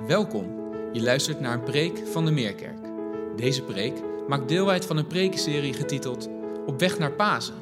Welkom. 0.00 0.46
Je 0.92 1.02
luistert 1.02 1.40
naar 1.40 1.52
een 1.52 1.62
preek 1.62 2.02
van 2.12 2.24
de 2.24 2.30
Meerkerk. 2.30 2.78
Deze 3.36 3.62
preek 3.62 3.94
maakt 4.28 4.48
deel 4.48 4.70
uit 4.70 4.86
van 4.86 4.96
een 4.96 5.06
prekenserie 5.06 5.72
getiteld 5.72 6.28
Op 6.66 6.80
weg 6.80 6.98
naar 6.98 7.12
Pasen. 7.12 7.54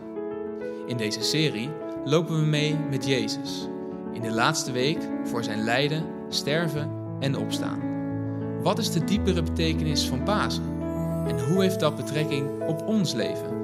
In 0.87 0.96
deze 0.96 1.22
serie 1.22 1.71
lopen 2.04 2.40
we 2.40 2.46
mee 2.46 2.76
met 2.90 3.06
Jezus. 3.06 3.68
In 4.12 4.22
de 4.22 4.30
laatste 4.30 4.72
week 4.72 4.98
voor 5.24 5.45
zijn 5.45 5.64
lijden, 5.64 6.06
sterven 6.29 6.90
en 7.20 7.36
opstaan. 7.36 7.80
Wat 8.62 8.78
is 8.78 8.90
de 8.92 9.04
diepere 9.04 9.42
betekenis 9.42 10.08
van 10.08 10.22
Pasen? 10.22 10.64
En 11.26 11.44
hoe 11.44 11.62
heeft 11.62 11.80
dat 11.80 11.96
betrekking 11.96 12.66
op 12.66 12.86
ons 12.86 13.12
leven? 13.12 13.61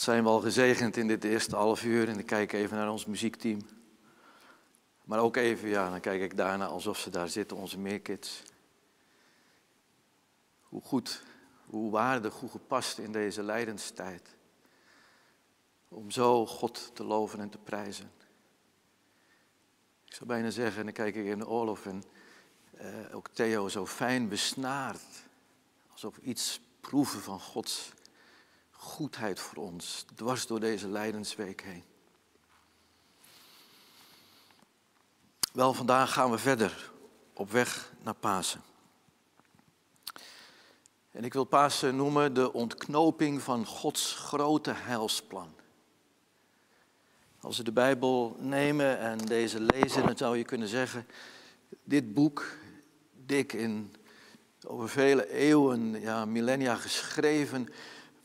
Zijn 0.00 0.22
we 0.22 0.28
al 0.28 0.40
gezegend 0.40 0.96
in 0.96 1.08
dit 1.08 1.24
eerste 1.24 1.56
half 1.56 1.84
uur. 1.84 2.08
En 2.08 2.18
ik 2.18 2.26
kijk 2.26 2.52
even 2.52 2.76
naar 2.76 2.90
ons 2.90 3.06
muziekteam. 3.06 3.60
Maar 5.04 5.18
ook 5.18 5.36
even, 5.36 5.68
ja, 5.68 5.90
dan 5.90 6.00
kijk 6.00 6.22
ik 6.22 6.36
daarna 6.36 6.66
alsof 6.66 6.98
ze 6.98 7.10
daar 7.10 7.28
zitten, 7.28 7.56
onze 7.56 7.78
meerkids. 7.78 8.42
Hoe 10.60 10.82
goed, 10.82 11.22
hoe 11.66 11.90
waardig, 11.90 12.34
hoe 12.34 12.50
gepast 12.50 12.98
in 12.98 13.12
deze 13.12 13.42
lijdenstijd. 13.42 14.36
Om 15.88 16.10
zo 16.10 16.46
God 16.46 16.90
te 16.94 17.04
loven 17.04 17.40
en 17.40 17.50
te 17.50 17.58
prijzen. 17.58 18.10
Ik 20.04 20.14
zou 20.14 20.26
bijna 20.26 20.50
zeggen, 20.50 20.78
en 20.78 20.84
dan 20.84 20.94
kijk 20.94 21.14
ik 21.14 21.26
in 21.26 21.46
Olof 21.46 21.86
en 21.86 22.02
eh, 22.76 23.14
ook 23.14 23.28
Theo 23.28 23.68
zo 23.68 23.86
fijn 23.86 24.28
besnaard. 24.28 25.24
Alsof 25.92 26.16
iets 26.16 26.60
proeven 26.80 27.20
van 27.20 27.40
Gods 27.40 27.92
goedheid 28.80 29.40
voor 29.40 29.64
ons, 29.64 30.04
dwars 30.14 30.46
door 30.46 30.60
deze 30.60 30.88
lijdensweek 30.88 31.62
heen. 31.62 31.84
Wel, 35.52 35.74
vandaag 35.74 36.12
gaan 36.12 36.30
we 36.30 36.38
verder 36.38 36.90
op 37.32 37.50
weg 37.50 37.92
naar 38.02 38.14
Pasen. 38.14 38.62
En 41.10 41.24
ik 41.24 41.32
wil 41.32 41.44
Pasen 41.44 41.96
noemen 41.96 42.34
de 42.34 42.52
ontknoping 42.52 43.42
van 43.42 43.66
Gods 43.66 44.14
grote 44.14 44.72
heilsplan. 44.74 45.54
Als 47.40 47.56
we 47.56 47.64
de 47.64 47.72
Bijbel 47.72 48.36
nemen 48.38 48.98
en 48.98 49.18
deze 49.18 49.60
lezen, 49.60 50.06
dan 50.06 50.16
zou 50.16 50.36
je 50.36 50.44
kunnen 50.44 50.68
zeggen, 50.68 51.06
dit 51.84 52.14
boek, 52.14 52.56
dik 53.26 53.52
in 53.52 53.94
over 54.66 54.88
vele 54.88 55.32
eeuwen, 55.32 56.00
ja, 56.00 56.24
millennia 56.24 56.76
geschreven, 56.76 57.68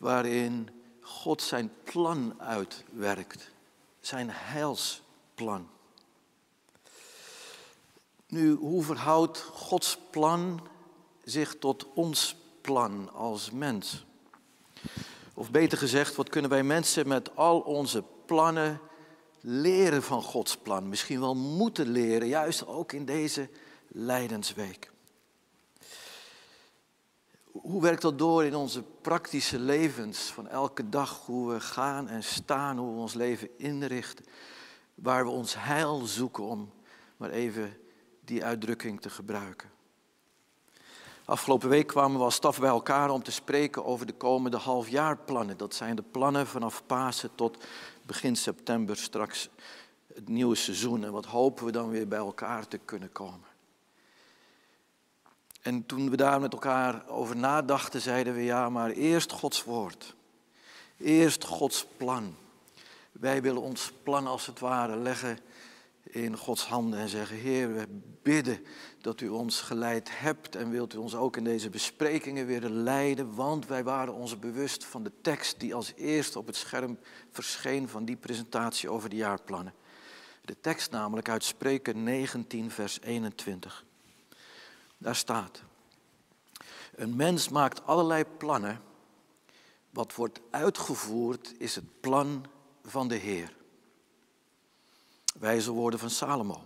waarin 0.06 0.70
God 1.02 1.42
zijn 1.42 1.72
plan 1.84 2.36
uitwerkt. 2.38 3.52
Zijn 4.00 4.30
heilsplan. 4.32 5.68
Nu, 8.28 8.54
hoe 8.54 8.84
verhoudt 8.84 9.42
Gods 9.42 9.98
plan 10.10 10.68
zich 11.24 11.56
tot 11.60 11.86
ons 11.94 12.36
plan 12.62 13.14
als 13.14 13.52
mens? 13.52 14.06
Of 15.34 15.52
beter 15.52 15.78
gezegd, 15.78 16.16
wat 16.16 16.30
kunnen 16.30 16.52
wij 16.52 16.64
mensen 16.64 17.08
met 17.08 17.36
al 17.36 17.60
onze 17.60 18.04
plannen 18.26 18.80
leren 19.42 20.04
van 20.04 20.22
Gods 20.22 20.58
plan? 20.58 20.90
Misschien 20.90 21.20
wel 21.20 21.36
moeten 21.36 21.88
leren, 21.88 22.28
juist 22.28 22.68
ook 22.68 22.92
in 22.92 23.06
deze 23.06 23.50
Lijdensweek 23.88 24.94
hoe 27.62 27.82
werkt 27.82 28.02
dat 28.02 28.20
door 28.20 28.46
in 28.46 28.56
onze 28.56 28.84
praktische 29.02 29.60
levens 29.60 30.20
van 30.20 30.48
elke 30.48 30.90
dag? 30.90 31.26
Hoe 31.26 31.54
we 31.54 31.60
gaan 31.60 32.08
en 32.08 32.24
staan, 32.24 32.78
hoe 32.78 32.94
we 32.94 33.00
ons 33.00 33.14
leven 33.14 33.50
inrichten. 33.58 34.26
Waar 34.96 35.26
we 35.26 35.32
ons 35.32 35.56
heil 35.58 36.06
zoeken 36.06 36.44
om 36.44 36.72
maar 37.18 37.30
even 37.30 37.78
die 38.26 38.44
uitdrukking 38.44 39.02
te 39.02 39.10
gebruiken. 39.10 39.70
Afgelopen 41.26 41.70
week 41.70 41.88
kwamen 41.88 42.18
we 42.18 42.24
als 42.24 42.36
staf 42.36 42.60
bij 42.60 42.70
elkaar 42.70 43.10
om 43.10 43.24
te 43.24 43.32
spreken 43.32 43.86
over 43.86 44.06
de 44.06 44.14
komende 44.14 44.58
halfjaarplannen. 44.58 45.58
Dat 45.58 45.76
zijn 45.76 45.96
de 45.96 46.04
plannen 46.04 46.48
vanaf 46.48 46.86
Pasen 46.86 47.36
tot 47.36 47.64
begin 48.06 48.36
september 48.36 48.98
straks 48.98 49.50
het 50.14 50.30
nieuwe 50.30 50.56
seizoen. 50.56 51.04
En 51.04 51.12
wat 51.12 51.26
hopen 51.26 51.66
we 51.66 51.72
dan 51.72 51.90
weer 51.90 52.08
bij 52.08 52.20
elkaar 52.20 52.68
te 52.68 52.78
kunnen 52.78 53.12
komen. 53.12 53.55
En 55.66 55.86
toen 55.86 56.10
we 56.10 56.16
daar 56.18 56.40
met 56.40 56.54
elkaar 56.54 57.08
over 57.08 57.36
nadachten, 57.36 58.02
zeiden 58.02 58.34
we 58.34 58.44
ja, 58.44 58.70
maar 58.70 58.90
eerst 58.90 59.32
Gods 59.32 59.64
woord. 59.64 60.16
Eerst 60.98 61.44
Gods 61.44 61.86
plan. 61.98 62.36
Wij 63.12 63.42
willen 63.42 63.62
ons 63.62 63.92
plan 64.04 64.28
als 64.28 64.46
het 64.46 64.60
ware 64.60 64.98
leggen 64.98 65.40
in 66.04 66.38
Gods 66.38 66.66
handen 66.66 67.00
en 67.00 67.10
zeggen, 67.10 67.38
Heer, 67.38 67.74
we 67.74 67.88
bidden 68.22 68.66
dat 69.02 69.22
u 69.22 69.28
ons 69.30 69.62
geleid 69.62 70.20
hebt 70.20 70.56
en 70.56 70.70
wilt 70.70 70.94
u 70.94 70.98
ons 70.98 71.16
ook 71.16 71.38
in 71.38 71.44
deze 71.44 71.70
besprekingen 71.70 72.46
weer 72.46 72.70
leiden, 72.70 73.36
want 73.36 73.68
wij 73.68 73.84
waren 73.84 74.14
ons 74.14 74.40
bewust 74.40 74.86
van 74.86 75.04
de 75.04 75.12
tekst 75.22 75.60
die 75.60 75.76
als 75.76 75.94
eerste 75.96 76.40
op 76.40 76.48
het 76.48 76.56
scherm 76.56 76.98
verscheen 77.32 77.90
van 77.90 78.06
die 78.06 78.18
presentatie 78.18 78.90
over 78.90 79.10
de 79.10 79.16
jaarplannen. 79.16 79.74
De 80.42 80.56
tekst 80.62 80.92
namelijk 80.92 81.30
uit 81.30 81.44
Spreken 81.44 82.04
19, 82.04 82.72
vers 82.72 83.02
21. 83.02 83.86
Daar 84.98 85.16
staat, 85.16 85.64
een 86.96 87.16
mens 87.16 87.50
maakt 87.50 87.86
allerlei 87.86 88.26
plannen. 88.38 88.82
Wat 89.90 90.16
wordt 90.16 90.40
uitgevoerd 90.50 91.54
is 91.58 91.76
het 91.76 92.02
plan 92.02 92.46
van 92.84 93.08
de 93.08 93.16
Heer. 93.16 93.56
Wijze 95.40 95.72
woorden 95.72 96.00
van 96.00 96.10
Salomo. 96.10 96.64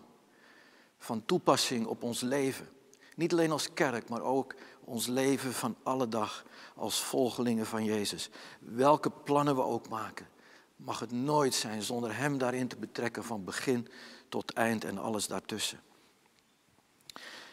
Van 0.97 1.25
toepassing 1.25 1.85
op 1.85 2.03
ons 2.03 2.21
leven. 2.21 2.69
Niet 3.15 3.31
alleen 3.31 3.51
als 3.51 3.73
kerk, 3.73 4.09
maar 4.09 4.21
ook 4.21 4.55
ons 4.79 5.07
leven 5.07 5.53
van 5.53 5.75
alle 5.83 6.07
dag 6.07 6.45
als 6.75 7.03
volgelingen 7.03 7.65
van 7.65 7.83
Jezus. 7.83 8.29
Welke 8.59 9.09
plannen 9.09 9.55
we 9.55 9.61
ook 9.61 9.89
maken, 9.89 10.27
mag 10.75 10.99
het 10.99 11.11
nooit 11.11 11.53
zijn 11.53 11.81
zonder 11.81 12.15
Hem 12.15 12.37
daarin 12.37 12.67
te 12.67 12.77
betrekken 12.77 13.23
van 13.23 13.43
begin 13.43 13.87
tot 14.29 14.53
eind 14.53 14.83
en 14.83 14.97
alles 14.97 15.27
daartussen. 15.27 15.79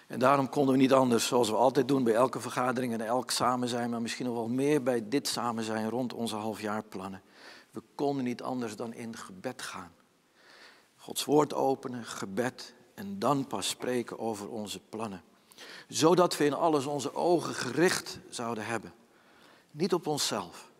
En 0.06 0.18
daarom 0.18 0.48
konden 0.48 0.74
we 0.74 0.80
niet 0.80 0.92
anders, 0.92 1.26
zoals 1.26 1.48
we 1.48 1.56
altijd 1.56 1.88
doen 1.88 2.04
bij 2.04 2.14
elke 2.14 2.40
vergadering 2.40 2.92
en 2.92 3.00
elk 3.00 3.30
samen 3.30 3.68
zijn, 3.68 3.90
maar 3.90 4.02
misschien 4.02 4.26
nog 4.26 4.34
wel 4.34 4.48
meer 4.48 4.82
bij 4.82 5.08
dit 5.08 5.28
samen 5.28 5.64
zijn 5.64 5.90
rond 5.90 6.12
onze 6.12 6.36
halfjaarplannen. 6.36 7.22
We 7.70 7.82
konden 7.94 8.24
niet 8.24 8.42
anders 8.42 8.76
dan 8.76 8.94
in 8.94 9.16
gebed 9.16 9.62
gaan. 9.62 9.92
Gods 10.96 11.24
woord 11.24 11.54
openen, 11.54 12.04
gebed 12.04 12.74
en 12.94 13.18
dan 13.18 13.46
pas 13.46 13.68
spreken 13.68 14.18
over 14.18 14.48
onze 14.48 14.80
plannen. 14.88 15.22
Zodat 15.88 16.36
we 16.36 16.44
in 16.44 16.54
alles 16.54 16.86
onze 16.86 17.14
ogen 17.14 17.54
gericht 17.54 18.18
zouden 18.28 18.66
hebben. 18.66 18.92
Niet 19.70 19.94
op 19.94 20.06
onszelf, 20.06 20.70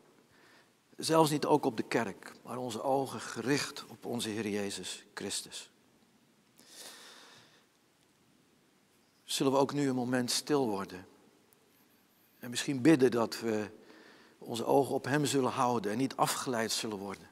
zelfs 0.97 1.31
niet 1.31 1.47
ook 1.47 1.65
op 1.65 1.77
de 1.77 1.83
kerk, 1.83 2.33
maar 2.43 2.59
onze 2.59 2.83
ogen 2.83 3.21
gericht 3.21 3.85
op 3.89 4.05
onze 4.05 4.29
Heer 4.29 4.49
Jezus 4.49 5.05
Christus. 5.15 5.71
Zullen 9.27 9.53
we 9.53 9.59
ook 9.59 9.73
nu 9.73 9.89
een 9.89 9.95
moment 9.95 10.31
stil 10.31 10.69
worden. 10.69 11.07
En 12.39 12.51
misschien 12.51 12.83
bidden 12.83 13.11
dat 13.11 13.41
we 13.41 13.71
onze 14.39 14.65
ogen 14.65 14.95
op 14.95 15.05
Hem 15.05 15.25
zullen 15.25 15.51
houden 15.51 15.93
en 15.93 15.99
niet 15.99 16.17
afgeleid 16.17 16.73
zullen 16.73 16.99
worden 16.99 17.29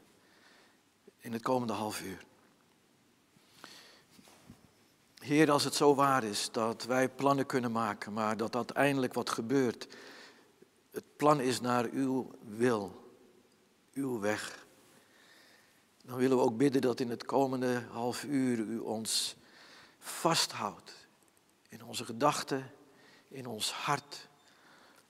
in 1.18 1.32
het 1.32 1.42
komende 1.42 1.72
half 1.72 2.02
uur. 2.02 2.24
Heer, 5.18 5.50
als 5.50 5.64
het 5.64 5.74
zo 5.74 5.94
waar 5.94 6.24
is 6.24 6.50
dat 6.52 6.84
wij 6.84 7.08
plannen 7.08 7.46
kunnen 7.46 7.72
maken, 7.72 8.12
maar 8.12 8.36
dat 8.36 8.56
uiteindelijk 8.56 9.14
wat 9.14 9.30
gebeurt, 9.30 9.86
het 10.90 11.04
plan 11.16 11.40
is 11.40 11.60
naar 11.60 11.84
uw 11.84 12.30
wil, 12.40 13.12
uw 13.92 14.20
weg. 14.20 14.66
Dan 16.04 16.16
willen 16.16 16.36
we 16.36 16.42
ook 16.42 16.56
bidden 16.56 16.80
dat 16.80 17.00
in 17.00 17.10
het 17.10 17.24
komende 17.24 17.82
half 17.90 18.24
uur 18.24 18.58
u 18.58 18.78
ons 18.78 19.36
vasthoudt 19.98 21.03
in 21.74 21.84
onze 21.84 22.04
gedachten, 22.04 22.70
in 23.28 23.46
ons 23.46 23.72
hart. 23.72 24.28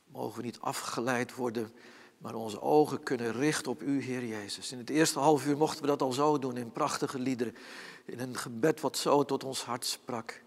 Mogen 0.06 0.36
we 0.36 0.42
niet 0.42 0.60
afgeleid 0.60 1.34
worden, 1.34 1.72
maar 2.18 2.34
onze 2.34 2.60
ogen 2.60 3.02
kunnen 3.02 3.32
richten 3.32 3.70
op 3.70 3.82
U, 3.82 4.02
Heer 4.02 4.24
Jezus. 4.24 4.72
In 4.72 4.78
het 4.78 4.90
eerste 4.90 5.18
half 5.18 5.46
uur 5.46 5.56
mochten 5.56 5.80
we 5.80 5.86
dat 5.86 6.02
al 6.02 6.12
zo 6.12 6.38
doen, 6.38 6.56
in 6.56 6.72
prachtige 6.72 7.18
liederen. 7.18 7.56
In 8.04 8.20
een 8.20 8.36
gebed 8.36 8.80
wat 8.80 8.96
zo 8.96 9.24
tot 9.24 9.44
ons 9.44 9.64
hart 9.64 9.84
sprak. 9.84 10.42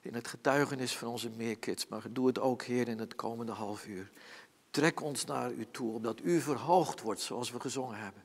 In 0.00 0.14
het 0.14 0.28
getuigenis 0.28 0.96
van 0.96 1.08
onze 1.08 1.30
meerkids. 1.30 1.88
Maar 1.88 2.02
doe 2.10 2.26
het 2.26 2.38
ook, 2.38 2.62
Heer, 2.62 2.88
in 2.88 2.98
het 2.98 3.14
komende 3.14 3.52
half 3.52 3.86
uur. 3.86 4.10
Trek 4.70 5.02
ons 5.02 5.24
naar 5.24 5.52
U 5.52 5.66
toe, 5.70 5.94
opdat 5.94 6.20
U 6.20 6.40
verhoogd 6.40 7.00
wordt, 7.00 7.20
zoals 7.20 7.50
we 7.50 7.60
gezongen 7.60 7.98
hebben. 7.98 8.22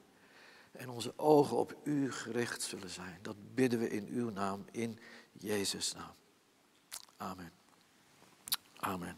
En 0.71 0.89
onze 0.89 1.13
ogen 1.15 1.57
op 1.57 1.75
U 1.83 2.11
gericht 2.11 2.61
zullen 2.61 2.89
zijn. 2.89 3.19
Dat 3.21 3.35
bidden 3.53 3.79
we 3.79 3.89
in 3.89 4.07
Uw 4.07 4.29
naam, 4.29 4.65
in 4.71 4.99
Jezus' 5.31 5.93
naam. 5.93 6.13
Amen. 7.17 7.51
Amen. 8.79 9.17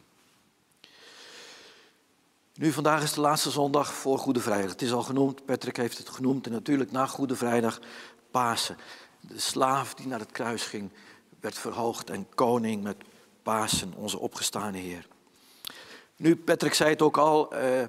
Nu, 2.54 2.72
vandaag 2.72 3.04
is 3.04 3.14
de 3.14 3.22
laatste 3.22 3.52
zondag 3.52 3.94
voor 3.94 4.18
Goede 4.20 4.40
Vrijdag. 4.40 4.72
Het 4.72 4.82
is 4.82 4.92
al 4.92 5.04
genoemd, 5.04 5.46
Patrick 5.46 5.78
heeft 5.78 5.98
het 5.98 6.10
genoemd. 6.10 6.46
En 6.46 6.52
natuurlijk 6.52 6.92
na 6.92 7.06
Goede 7.06 7.36
Vrijdag 7.36 7.80
Pasen. 8.32 8.78
De 9.20 9.40
slaaf 9.40 9.94
die 9.94 10.08
naar 10.08 10.20
het 10.20 10.32
kruis 10.32 10.64
ging, 10.64 10.92
werd 11.40 11.58
verhoogd 11.58 12.10
en 12.10 12.28
koning 12.36 12.84
met 12.84 12.98
Pasen, 13.44 13.94
onze 13.96 14.20
opgestane 14.20 14.78
Heer. 14.78 15.08
Nu, 16.16 16.36
Patrick 16.36 16.74
zei 16.74 16.90
het 16.90 17.02
ook 17.02 17.18
al, 17.18 17.56
uh, 17.56 17.84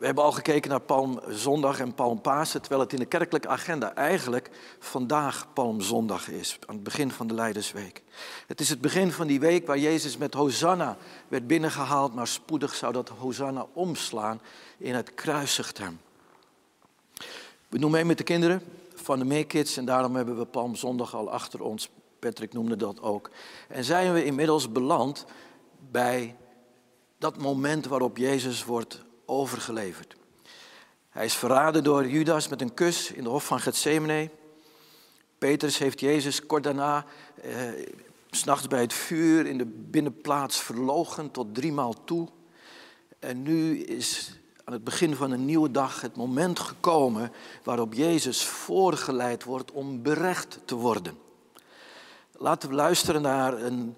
we 0.00 0.06
hebben 0.06 0.24
al 0.24 0.32
gekeken 0.32 0.70
naar 0.70 0.80
Palmzondag 0.80 1.80
en 1.80 1.94
Palmpasen, 1.94 2.60
terwijl 2.60 2.82
het 2.82 2.92
in 2.92 2.98
de 2.98 3.04
kerkelijke 3.04 3.48
agenda 3.48 3.94
eigenlijk 3.94 4.50
vandaag 4.78 5.52
Palmzondag 5.52 6.28
is, 6.28 6.58
aan 6.66 6.74
het 6.74 6.84
begin 6.84 7.10
van 7.10 7.26
de 7.26 7.34
Leidersweek. 7.34 8.02
Het 8.46 8.60
is 8.60 8.68
het 8.68 8.80
begin 8.80 9.12
van 9.12 9.26
die 9.26 9.40
week 9.40 9.66
waar 9.66 9.78
Jezus 9.78 10.16
met 10.16 10.34
Hosanna 10.34 10.96
werd 11.28 11.46
binnengehaald, 11.46 12.14
maar 12.14 12.26
spoedig 12.26 12.74
zou 12.74 12.92
dat 12.92 13.08
Hosanna 13.08 13.66
omslaan 13.72 14.40
in 14.78 14.94
het 14.94 15.14
kruisigt 15.14 15.78
hem. 15.78 16.00
We 17.68 17.78
doen 17.78 17.90
mee 17.90 18.04
met 18.04 18.18
de 18.18 18.24
kinderen 18.24 18.62
van 18.94 19.18
de 19.18 19.24
Meekids 19.24 19.76
en 19.76 19.84
daarom 19.84 20.16
hebben 20.16 20.38
we 20.38 20.44
Palmzondag 20.44 21.14
al 21.14 21.30
achter 21.30 21.62
ons. 21.62 21.90
Patrick 22.18 22.52
noemde 22.52 22.76
dat 22.76 23.02
ook. 23.02 23.30
En 23.68 23.84
zijn 23.84 24.12
we 24.12 24.24
inmiddels 24.24 24.72
beland 24.72 25.24
bij 25.90 26.36
dat 27.18 27.38
moment 27.38 27.86
waarop 27.86 28.16
Jezus 28.16 28.64
wordt 28.64 29.08
overgeleverd. 29.30 30.16
Hij 31.08 31.24
is 31.24 31.34
verraden 31.34 31.84
door 31.84 32.06
Judas 32.06 32.48
met 32.48 32.60
een 32.60 32.74
kus 32.74 33.12
in 33.12 33.22
de 33.22 33.28
hof 33.28 33.44
van 33.44 33.60
Gethsemane. 33.60 34.30
Petrus 35.38 35.78
heeft 35.78 36.00
Jezus 36.00 36.46
kort 36.46 36.62
daarna, 36.62 37.04
eh, 37.42 37.52
s'nachts 38.30 38.66
bij 38.66 38.80
het 38.80 38.92
vuur 38.92 39.46
in 39.46 39.58
de 39.58 39.66
binnenplaats 39.66 40.60
verlogen 40.60 41.30
tot 41.30 41.54
driemaal 41.54 42.04
toe. 42.04 42.28
En 43.18 43.42
nu 43.42 43.78
is 43.78 44.38
aan 44.64 44.72
het 44.72 44.84
begin 44.84 45.14
van 45.14 45.30
een 45.30 45.44
nieuwe 45.44 45.70
dag 45.70 46.00
het 46.00 46.16
moment 46.16 46.58
gekomen 46.58 47.32
waarop 47.62 47.94
Jezus 47.94 48.44
voorgeleid 48.44 49.44
wordt 49.44 49.72
om 49.72 50.02
berecht 50.02 50.58
te 50.64 50.74
worden. 50.74 51.18
Laten 52.32 52.68
we 52.68 52.74
luisteren 52.74 53.22
naar 53.22 53.62
een 53.62 53.96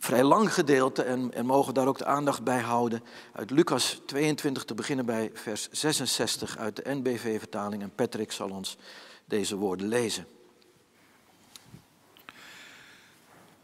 vrij 0.00 0.22
lang 0.22 0.54
gedeelte 0.54 1.02
en, 1.02 1.34
en 1.34 1.46
mogen 1.46 1.74
daar 1.74 1.86
ook 1.86 1.98
de 1.98 2.04
aandacht 2.04 2.42
bij 2.42 2.60
houden. 2.60 3.02
Uit 3.32 3.50
Lucas 3.50 4.00
22 4.06 4.64
te 4.64 4.74
beginnen 4.74 5.06
bij 5.06 5.30
vers 5.34 5.68
66 5.70 6.58
uit 6.58 6.76
de 6.76 6.82
NBV-vertaling. 6.94 7.82
En 7.82 7.94
Patrick 7.94 8.32
zal 8.32 8.50
ons 8.50 8.76
deze 9.24 9.56
woorden 9.56 9.88
lezen. 9.88 10.26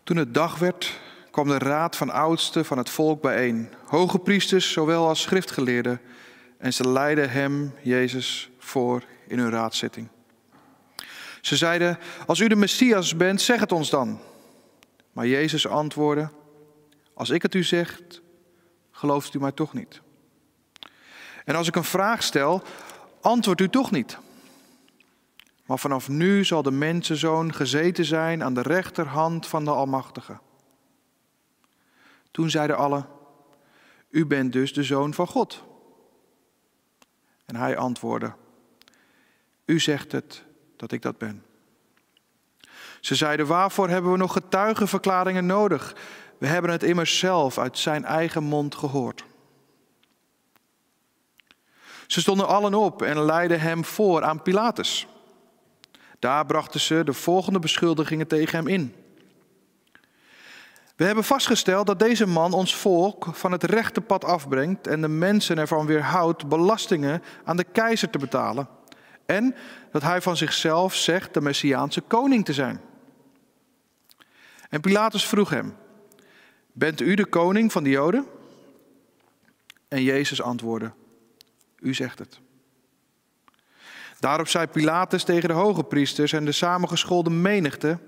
Toen 0.02 0.16
het 0.16 0.34
dag 0.34 0.58
werd, 0.58 1.00
kwam 1.30 1.48
de 1.48 1.58
raad 1.58 1.96
van 1.96 2.10
oudsten 2.10 2.64
van 2.64 2.78
het 2.78 2.90
volk 2.90 3.22
bijeen, 3.22 3.72
hoge 3.84 4.18
priesters 4.18 4.72
zowel 4.72 5.08
als 5.08 5.22
schriftgeleerden, 5.22 6.00
en 6.58 6.72
ze 6.72 6.88
leidden 6.88 7.30
hem, 7.30 7.74
Jezus, 7.82 8.50
voor 8.58 9.02
in 9.26 9.38
hun 9.38 9.50
raadzitting. 9.50 10.08
Ze 11.40 11.56
zeiden, 11.56 11.98
als 12.26 12.38
u 12.38 12.48
de 12.48 12.56
Messias 12.56 13.16
bent, 13.16 13.40
zeg 13.40 13.60
het 13.60 13.72
ons 13.72 13.90
dan. 13.90 14.20
Maar 15.16 15.26
Jezus 15.26 15.66
antwoordde: 15.66 16.30
Als 17.14 17.30
ik 17.30 17.42
het 17.42 17.54
u 17.54 17.62
zeg, 17.62 18.00
gelooft 18.90 19.34
u 19.34 19.38
mij 19.38 19.52
toch 19.52 19.72
niet. 19.72 20.00
En 21.44 21.54
als 21.54 21.68
ik 21.68 21.76
een 21.76 21.84
vraag 21.84 22.22
stel, 22.22 22.62
antwoordt 23.20 23.60
u 23.60 23.68
toch 23.68 23.90
niet. 23.90 24.18
Maar 25.66 25.78
vanaf 25.78 26.08
nu 26.08 26.44
zal 26.44 26.62
de 26.62 26.70
mensenzoon 26.70 27.54
gezeten 27.54 28.04
zijn 28.04 28.42
aan 28.42 28.54
de 28.54 28.62
rechterhand 28.62 29.46
van 29.46 29.64
de 29.64 29.70
Almachtige. 29.70 30.38
Toen 32.30 32.50
zeiden 32.50 32.76
allen: 32.76 33.08
U 34.10 34.26
bent 34.26 34.52
dus 34.52 34.72
de 34.72 34.82
zoon 34.82 35.14
van 35.14 35.26
God. 35.26 35.64
En 37.44 37.56
hij 37.56 37.76
antwoordde: 37.76 38.32
U 39.64 39.80
zegt 39.80 40.12
het 40.12 40.44
dat 40.76 40.92
ik 40.92 41.02
dat 41.02 41.18
ben. 41.18 41.44
Ze 43.06 43.14
zeiden, 43.14 43.46
waarvoor 43.46 43.88
hebben 43.88 44.12
we 44.12 44.18
nog 44.18 44.32
getuigenverklaringen 44.32 45.46
nodig? 45.46 45.96
We 46.38 46.46
hebben 46.46 46.70
het 46.70 46.82
immers 46.82 47.18
zelf 47.18 47.58
uit 47.58 47.78
zijn 47.78 48.04
eigen 48.04 48.42
mond 48.42 48.74
gehoord. 48.74 49.24
Ze 52.06 52.20
stonden 52.20 52.46
allen 52.46 52.74
op 52.74 53.02
en 53.02 53.24
leidden 53.24 53.60
hem 53.60 53.84
voor 53.84 54.22
aan 54.22 54.42
Pilatus. 54.42 55.06
Daar 56.18 56.46
brachten 56.46 56.80
ze 56.80 57.04
de 57.04 57.12
volgende 57.12 57.58
beschuldigingen 57.58 58.26
tegen 58.26 58.58
hem 58.58 58.66
in. 58.68 58.94
We 60.96 61.04
hebben 61.04 61.24
vastgesteld 61.24 61.86
dat 61.86 61.98
deze 61.98 62.26
man 62.26 62.52
ons 62.52 62.74
volk 62.74 63.26
van 63.32 63.52
het 63.52 63.62
rechte 63.62 64.00
pad 64.00 64.24
afbrengt 64.24 64.86
en 64.86 65.00
de 65.00 65.08
mensen 65.08 65.58
ervan 65.58 65.86
weerhoudt 65.86 66.48
belastingen 66.48 67.22
aan 67.44 67.56
de 67.56 67.64
keizer 67.64 68.10
te 68.10 68.18
betalen. 68.18 68.68
En 69.26 69.54
dat 69.90 70.02
hij 70.02 70.22
van 70.22 70.36
zichzelf 70.36 70.94
zegt 70.94 71.34
de 71.34 71.40
Messiaanse 71.40 72.00
koning 72.00 72.44
te 72.44 72.52
zijn. 72.52 72.85
En 74.68 74.80
Pilatus 74.80 75.26
vroeg 75.26 75.50
hem: 75.50 75.76
Bent 76.72 77.00
u 77.00 77.14
de 77.14 77.26
koning 77.26 77.72
van 77.72 77.84
de 77.84 77.90
Joden? 77.90 78.26
En 79.88 80.02
Jezus 80.02 80.42
antwoordde: 80.42 80.92
U 81.78 81.94
zegt 81.94 82.18
het. 82.18 82.40
Daarop 84.20 84.48
zei 84.48 84.66
Pilatus 84.66 85.24
tegen 85.24 85.48
de 85.48 85.54
hoge 85.54 85.84
priesters 85.84 86.32
en 86.32 86.44
de 86.44 86.52
samengeschoolde 86.52 87.30
menigte: 87.30 87.98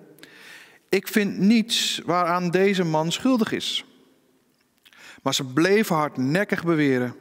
Ik 0.88 1.08
vind 1.08 1.38
niets 1.38 2.00
waaraan 2.04 2.50
deze 2.50 2.84
man 2.84 3.12
schuldig 3.12 3.52
is. 3.52 3.84
Maar 5.22 5.34
ze 5.34 5.44
bleven 5.44 5.96
hardnekkig 5.96 6.64
beweren. 6.64 7.14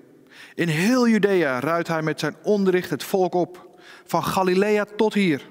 In 0.55 0.67
heel 0.67 1.07
Judea 1.07 1.59
ruit 1.59 1.87
hij 1.87 2.01
met 2.01 2.19
zijn 2.19 2.35
onderricht 2.43 2.89
het 2.89 3.03
volk 3.03 3.33
op, 3.33 3.79
van 4.05 4.23
Galilea 4.23 4.85
tot 4.85 5.13
hier. 5.13 5.49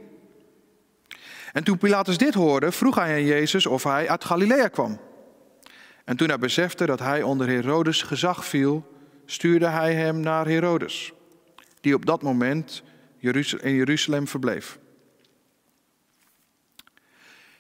En 1.57 1.65
toen 1.65 1.79
Pilatus 1.79 2.19
dit 2.19 2.35
hoorde, 2.35 2.73
vroeg 2.73 2.95
hij 2.95 3.15
aan 3.15 3.25
Jezus 3.25 3.67
of 3.67 3.83
hij 3.83 4.09
uit 4.09 4.25
Galilea 4.25 4.69
kwam. 4.69 5.01
En 6.05 6.17
toen 6.17 6.29
hij 6.29 6.39
besefte 6.39 6.87
dat 6.87 6.99
hij 6.99 7.23
onder 7.23 7.49
Herodes 7.49 8.03
gezag 8.03 8.47
viel, 8.47 8.93
stuurde 9.27 9.67
hij 9.67 9.95
hem 9.95 10.21
naar 10.21 10.47
Herodes, 10.47 11.13
die 11.81 11.95
op 11.95 12.07
dat 12.07 12.23
moment 12.23 12.83
in 13.61 13.75
Jeruzalem 13.75 14.29
verbleef. 14.29 14.79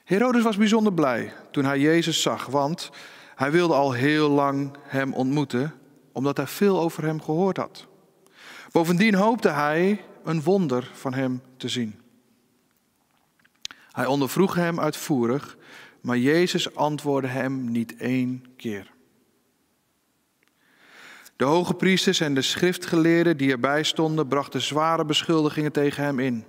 Herodes 0.04 0.42
was 0.42 0.56
bijzonder 0.56 0.92
blij 0.92 1.32
toen 1.50 1.64
hij 1.64 1.78
Jezus 1.78 2.22
zag, 2.22 2.46
want 2.46 2.90
hij 3.34 3.50
wilde 3.50 3.74
al 3.74 3.92
heel 3.92 4.28
lang 4.28 4.76
hem 4.82 5.12
ontmoeten, 5.12 5.74
omdat 6.12 6.36
hij 6.36 6.46
veel 6.46 6.80
over 6.80 7.04
hem 7.04 7.22
gehoord 7.22 7.56
had. 7.56 7.86
Bovendien 8.72 9.14
hoopte 9.14 9.48
hij 9.48 10.04
een 10.24 10.42
wonder 10.42 10.90
van 10.94 11.14
hem 11.14 11.42
te 11.56 11.68
zien. 11.68 12.04
Hij 13.96 14.06
ondervroeg 14.06 14.54
hem 14.54 14.80
uitvoerig, 14.80 15.56
maar 16.00 16.18
Jezus 16.18 16.74
antwoordde 16.74 17.28
hem 17.28 17.70
niet 17.70 17.96
één 17.96 18.44
keer. 18.56 18.92
De 21.36 21.44
hoge 21.44 21.74
priesters 21.74 22.20
en 22.20 22.34
de 22.34 22.42
schriftgeleerden 22.42 23.36
die 23.36 23.50
erbij 23.50 23.82
stonden, 23.82 24.28
brachten 24.28 24.60
zware 24.60 25.04
beschuldigingen 25.04 25.72
tegen 25.72 26.04
hem 26.04 26.18
in. 26.18 26.44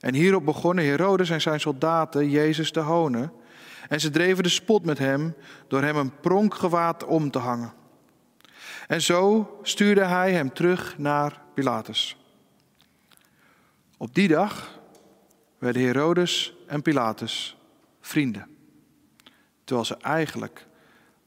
En 0.00 0.14
hierop 0.14 0.44
begonnen 0.44 0.84
Herodes 0.84 1.30
en 1.30 1.40
zijn 1.40 1.60
soldaten 1.60 2.30
Jezus 2.30 2.70
te 2.70 2.80
honen. 2.80 3.32
En 3.88 4.00
ze 4.00 4.10
dreven 4.10 4.42
de 4.42 4.48
spot 4.48 4.84
met 4.84 4.98
hem 4.98 5.34
door 5.68 5.82
hem 5.82 5.96
een 5.96 6.20
pronkgewaad 6.20 7.04
om 7.04 7.30
te 7.30 7.38
hangen. 7.38 7.72
En 8.86 9.02
zo 9.02 9.56
stuurde 9.62 10.04
hij 10.04 10.32
hem 10.32 10.52
terug 10.52 10.98
naar 10.98 11.42
Pilatus. 11.54 12.16
Op 13.96 14.14
die 14.14 14.28
dag 14.28 14.73
werden 15.64 15.82
Herodes 15.82 16.54
en 16.66 16.82
Pilatus 16.82 17.56
vrienden. 18.00 18.56
Terwijl 19.64 19.86
ze 19.86 19.96
eigenlijk 19.96 20.66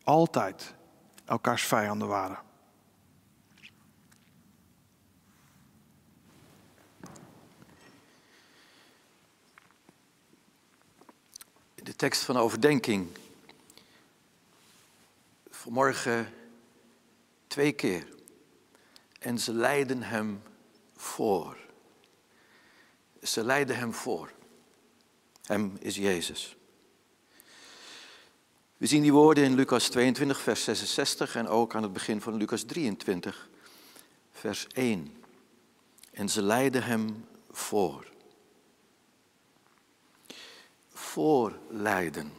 altijd 0.03 0.73
elkaars 1.25 1.63
vijanden 1.63 2.07
waren. 2.07 2.39
De 11.75 11.95
tekst 11.95 12.23
van 12.23 12.37
overdenking. 12.37 13.07
Vanmorgen 15.49 16.33
twee 17.47 17.71
keer. 17.71 18.07
En 19.19 19.39
ze 19.39 19.53
leiden 19.53 20.01
hem 20.03 20.41
voor. 20.95 21.66
Ze 23.27 23.43
leiden 23.43 23.77
hem 23.77 23.93
voor. 23.93 24.31
Hem 25.43 25.77
is 25.79 25.95
Jezus. 25.95 26.55
We 28.77 28.85
zien 28.85 29.01
die 29.01 29.13
woorden 29.13 29.43
in 29.43 29.55
Lucas 29.55 29.89
22, 29.89 30.39
vers 30.39 30.63
66 30.63 31.35
en 31.35 31.47
ook 31.47 31.75
aan 31.75 31.83
het 31.83 31.93
begin 31.93 32.21
van 32.21 32.35
Lucas 32.35 32.63
23, 32.63 33.49
vers 34.31 34.67
1. 34.67 35.23
En 36.11 36.29
ze 36.29 36.41
leiden 36.41 36.83
hem 36.83 37.25
voor. 37.51 38.11
Voorleiden. 40.93 42.31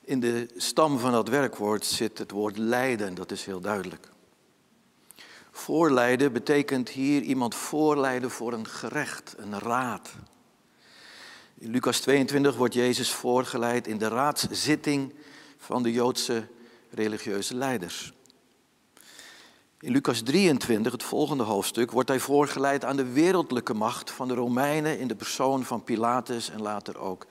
In 0.00 0.20
de 0.20 0.48
stam 0.56 0.98
van 0.98 1.12
dat 1.12 1.28
werkwoord 1.28 1.84
zit 1.84 2.18
het 2.18 2.30
woord 2.30 2.58
leiden, 2.58 3.14
dat 3.14 3.30
is 3.30 3.44
heel 3.44 3.60
duidelijk. 3.60 4.08
Voorleiden 5.58 6.32
betekent 6.32 6.88
hier 6.88 7.22
iemand 7.22 7.54
voorleiden 7.54 8.30
voor 8.30 8.52
een 8.52 8.66
gerecht, 8.66 9.34
een 9.36 9.58
raad. 9.58 10.10
In 11.58 11.70
Lucas 11.70 12.00
22 12.00 12.56
wordt 12.56 12.74
Jezus 12.74 13.10
voorgeleid 13.10 13.86
in 13.86 13.98
de 13.98 14.08
raadszitting 14.08 15.14
van 15.56 15.82
de 15.82 15.92
Joodse 15.92 16.46
religieuze 16.90 17.54
leiders. 17.54 18.12
In 19.80 19.92
Lucas 19.92 20.22
23, 20.22 20.92
het 20.92 21.02
volgende 21.02 21.42
hoofdstuk, 21.42 21.90
wordt 21.90 22.08
hij 22.08 22.20
voorgeleid 22.20 22.84
aan 22.84 22.96
de 22.96 23.12
wereldlijke 23.12 23.74
macht 23.74 24.10
van 24.10 24.28
de 24.28 24.34
Romeinen 24.34 24.98
in 24.98 25.08
de 25.08 25.16
persoon 25.16 25.64
van 25.64 25.84
Pilatus 25.84 26.50
en 26.50 26.62
later 26.62 26.98
ook 26.98 27.26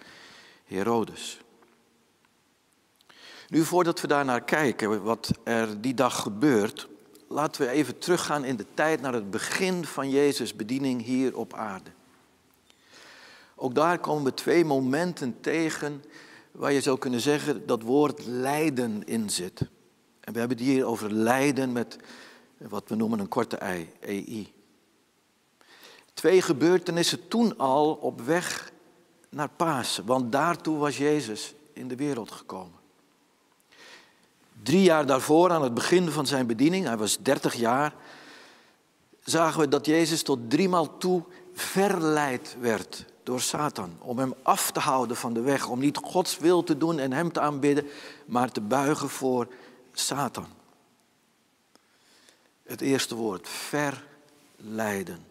Herodes. 0.66 1.40
Nu, 3.48 3.64
voordat 3.64 4.02
we 4.02 4.08
daar 4.08 4.26
naar 4.26 4.44
kijken, 4.44 5.04
wat 5.04 5.32
er 5.44 5.82
die 5.82 5.94
dag 5.94 6.22
gebeurt, 6.22 6.88
laten 7.28 7.62
we 7.62 7.70
even 7.70 7.98
teruggaan 7.98 8.44
in 8.44 8.56
de 8.56 8.66
tijd 8.74 9.02
naar 9.02 9.14
het 9.14 9.32
begin 9.32 9.86
van 9.86 10.10
Jezus' 10.10 10.56
bediening 10.56 11.04
hier 11.04 11.38
op 11.38 11.54
aarde. 11.54 11.90
Ook 13.56 13.76
daar 13.76 14.00
komen 14.00 14.24
we 14.24 14.34
twee 14.34 14.66
momenten 14.66 15.38
tegen 15.42 16.04
waar 16.52 16.72
je 16.72 16.82
zou 16.82 16.98
kunnen 16.98 17.20
zeggen 17.20 17.66
dat 17.66 17.82
woord 17.82 18.26
lijden 18.26 19.04
in 19.06 19.30
zit. 19.30 19.60
En 20.20 20.34
we 20.34 20.40
hebben 20.40 20.58
het 20.58 20.66
hier 20.66 20.86
over 20.86 21.14
lijden 21.14 21.72
met 21.72 21.98
wat 22.58 22.90
we 22.90 22.96
noemen 22.96 23.20
een 23.20 23.28
korte 23.28 23.58
ei, 23.58 23.90
EI. 24.00 24.54
Twee 26.14 26.42
gebeurtenissen 26.42 27.28
toen 27.28 27.58
al 27.58 27.94
op 27.94 28.22
weg 28.22 28.72
naar 29.30 29.50
Pasen, 29.50 30.06
want 30.06 30.32
daartoe 30.32 30.78
was 30.78 30.98
Jezus 30.98 31.56
in 31.74 31.88
de 31.88 31.96
wereld 31.96 32.32
gekomen. 32.32 32.77
Drie 34.64 34.82
jaar 34.82 35.06
daarvoor, 35.06 35.52
aan 35.52 35.64
het 35.64 35.74
begin 35.74 36.12
van 36.12 36.28
zijn 36.28 36.48
bediening, 36.48 36.86
hij 36.86 36.98
was 36.98 37.18
30 37.18 37.54
jaar, 37.54 37.94
zagen 39.24 39.60
we 39.60 39.68
dat 39.68 39.86
Jezus 39.86 40.24
tot 40.24 40.50
driemaal 40.50 40.98
toe 40.98 41.24
verleid 41.54 42.56
werd 42.60 43.06
door 43.24 43.42
Satan. 43.42 43.98
Om 44.00 44.20
hem 44.20 44.34
af 44.42 44.72
te 44.72 44.80
houden 44.80 45.18
van 45.18 45.34
de 45.34 45.42
weg, 45.42 45.68
om 45.68 45.80
niet 45.80 45.98
Gods 45.98 46.38
wil 46.38 46.64
te 46.64 46.78
doen 46.78 47.00
en 47.00 47.12
hem 47.12 47.32
te 47.32 47.40
aanbidden, 47.40 47.88
maar 48.26 48.52
te 48.52 48.62
buigen 48.62 49.10
voor 49.10 49.48
Satan. 49.94 50.48
Het 52.64 52.82
eerste 52.82 53.16
woord, 53.16 53.48
verleiden. 53.50 55.26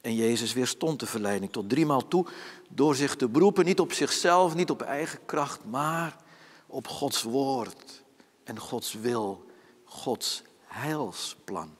En 0.00 0.14
Jezus 0.14 0.52
weerstond 0.52 1.00
de 1.00 1.06
verleiding 1.06 1.52
tot 1.52 1.68
driemaal 1.68 2.08
toe 2.08 2.26
door 2.68 2.94
zich 2.94 3.16
te 3.16 3.28
beroepen, 3.28 3.64
niet 3.64 3.80
op 3.80 3.92
zichzelf, 3.92 4.54
niet 4.54 4.70
op 4.70 4.82
eigen 4.82 5.18
kracht, 5.26 5.64
maar 5.64 6.16
op 6.70 6.88
Gods 6.88 7.22
woord 7.22 8.02
en 8.44 8.58
Gods 8.58 8.92
wil, 8.92 9.46
Gods 9.84 10.42
heilsplan. 10.64 11.70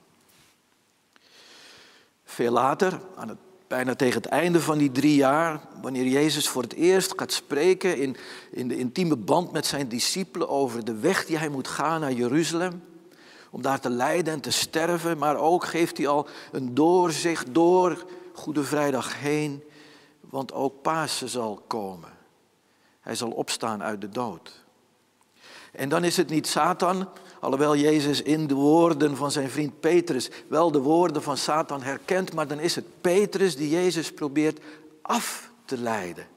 Veel 2.23 2.51
later, 2.51 3.01
aan 3.15 3.27
het, 3.27 3.37
bijna 3.67 3.95
tegen 3.95 4.21
het 4.21 4.31
einde 4.31 4.61
van 4.61 4.77
die 4.77 4.91
drie 4.91 5.15
jaar, 5.15 5.61
wanneer 5.81 6.07
Jezus 6.07 6.47
voor 6.47 6.61
het 6.61 6.73
eerst 6.73 7.13
gaat 7.15 7.31
spreken 7.31 7.97
in, 7.97 8.17
in 8.51 8.67
de 8.67 8.77
intieme 8.77 9.15
band 9.15 9.51
met 9.51 9.65
zijn 9.65 9.87
discipelen 9.87 10.49
over 10.49 10.85
de 10.85 10.95
weg 10.95 11.25
die 11.25 11.37
hij 11.37 11.49
moet 11.49 11.67
gaan 11.67 12.01
naar 12.01 12.13
Jeruzalem, 12.13 12.83
om 13.49 13.61
daar 13.61 13.79
te 13.79 13.89
lijden 13.89 14.33
en 14.33 14.41
te 14.41 14.51
sterven, 14.51 15.17
maar 15.17 15.35
ook 15.37 15.65
geeft 15.65 15.97
hij 15.97 16.07
al 16.07 16.27
een 16.51 16.73
doorzicht 16.73 17.53
door 17.53 18.05
Goede 18.33 18.63
Vrijdag 18.63 19.19
heen, 19.19 19.63
want 20.19 20.53
ook 20.53 20.81
Pasen 20.81 21.29
zal 21.29 21.63
komen. 21.67 22.09
Hij 22.99 23.15
zal 23.15 23.31
opstaan 23.31 23.83
uit 23.83 24.01
de 24.01 24.09
dood. 24.09 24.60
En 25.71 25.89
dan 25.89 26.03
is 26.03 26.17
het 26.17 26.29
niet 26.29 26.47
Satan, 26.47 27.09
alhoewel 27.39 27.75
Jezus 27.75 28.21
in 28.21 28.47
de 28.47 28.53
woorden 28.53 29.17
van 29.17 29.31
zijn 29.31 29.49
vriend 29.49 29.79
Petrus 29.79 30.29
wel 30.47 30.71
de 30.71 30.79
woorden 30.79 31.23
van 31.23 31.37
Satan 31.37 31.81
herkent, 31.83 32.33
maar 32.33 32.47
dan 32.47 32.59
is 32.59 32.75
het 32.75 33.01
Petrus 33.01 33.55
die 33.55 33.69
Jezus 33.69 34.11
probeert 34.11 34.59
af 35.01 35.49
te 35.65 35.77
leiden. 35.77 36.27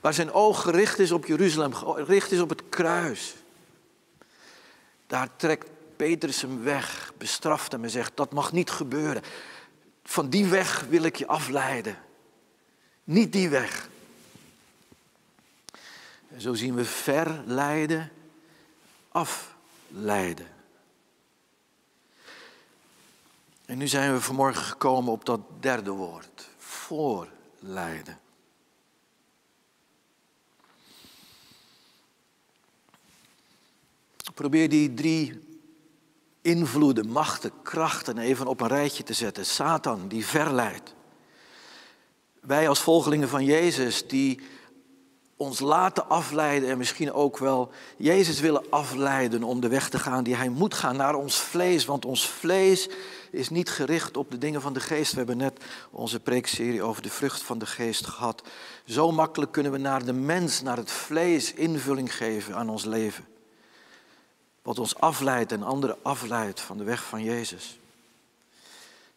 Waar 0.00 0.14
zijn 0.14 0.32
oog 0.32 0.62
gericht 0.62 0.98
is 0.98 1.12
op 1.12 1.26
Jeruzalem, 1.26 1.74
gericht 1.74 2.32
is 2.32 2.40
op 2.40 2.48
het 2.48 2.62
kruis. 2.68 3.34
Daar 5.06 5.28
trekt 5.36 5.68
Petrus 5.96 6.40
hem 6.40 6.62
weg, 6.62 7.12
bestraft 7.18 7.72
hem 7.72 7.84
en 7.84 7.90
zegt, 7.90 8.16
dat 8.16 8.32
mag 8.32 8.52
niet 8.52 8.70
gebeuren. 8.70 9.22
Van 10.04 10.28
die 10.28 10.46
weg 10.46 10.84
wil 10.88 11.02
ik 11.02 11.16
je 11.16 11.26
afleiden. 11.26 11.98
Niet 13.04 13.32
die 13.32 13.48
weg. 13.48 13.88
En 16.28 16.40
zo 16.40 16.54
zien 16.54 16.74
we 16.74 16.84
verleiden 16.84 18.10
afleiden. 19.12 20.48
En 23.64 23.78
nu 23.78 23.88
zijn 23.88 24.12
we 24.12 24.20
vanmorgen 24.20 24.64
gekomen 24.64 25.12
op 25.12 25.24
dat 25.24 25.40
derde 25.60 25.90
woord, 25.90 26.48
voorleiden. 26.58 28.20
Probeer 34.34 34.68
die 34.68 34.94
drie 34.94 35.40
invloeden, 36.40 37.08
machten, 37.08 37.52
krachten 37.62 38.18
even 38.18 38.46
op 38.46 38.60
een 38.60 38.68
rijtje 38.68 39.02
te 39.02 39.12
zetten. 39.12 39.46
Satan 39.46 40.08
die 40.08 40.26
verleidt. 40.26 40.94
Wij 42.40 42.68
als 42.68 42.80
volgelingen 42.80 43.28
van 43.28 43.44
Jezus 43.44 44.08
die 44.08 44.40
ons 45.36 45.60
laten 45.60 46.08
afleiden 46.08 46.68
en 46.68 46.78
misschien 46.78 47.12
ook 47.12 47.38
wel 47.38 47.70
Jezus 47.96 48.40
willen 48.40 48.70
afleiden 48.70 49.42
om 49.42 49.60
de 49.60 49.68
weg 49.68 49.88
te 49.88 49.98
gaan 49.98 50.24
die 50.24 50.36
hij 50.36 50.48
moet 50.48 50.74
gaan 50.74 50.96
naar 50.96 51.14
ons 51.14 51.40
vlees. 51.40 51.84
Want 51.84 52.04
ons 52.04 52.28
vlees 52.28 52.88
is 53.30 53.48
niet 53.48 53.70
gericht 53.70 54.16
op 54.16 54.30
de 54.30 54.38
dingen 54.38 54.60
van 54.60 54.72
de 54.72 54.80
geest. 54.80 55.10
We 55.12 55.18
hebben 55.18 55.36
net 55.36 55.64
onze 55.90 56.20
preekserie 56.20 56.82
over 56.82 57.02
de 57.02 57.10
vrucht 57.10 57.42
van 57.42 57.58
de 57.58 57.66
geest 57.66 58.06
gehad. 58.06 58.42
Zo 58.84 59.10
makkelijk 59.10 59.52
kunnen 59.52 59.72
we 59.72 59.78
naar 59.78 60.04
de 60.04 60.12
mens, 60.12 60.62
naar 60.62 60.76
het 60.76 60.90
vlees 60.90 61.54
invulling 61.54 62.14
geven 62.14 62.54
aan 62.54 62.70
ons 62.70 62.84
leven. 62.84 63.24
Wat 64.62 64.78
ons 64.78 64.98
afleidt 64.98 65.52
en 65.52 65.62
anderen 65.62 65.96
afleidt 66.02 66.60
van 66.60 66.78
de 66.78 66.84
weg 66.84 67.04
van 67.04 67.22
Jezus. 67.22 67.80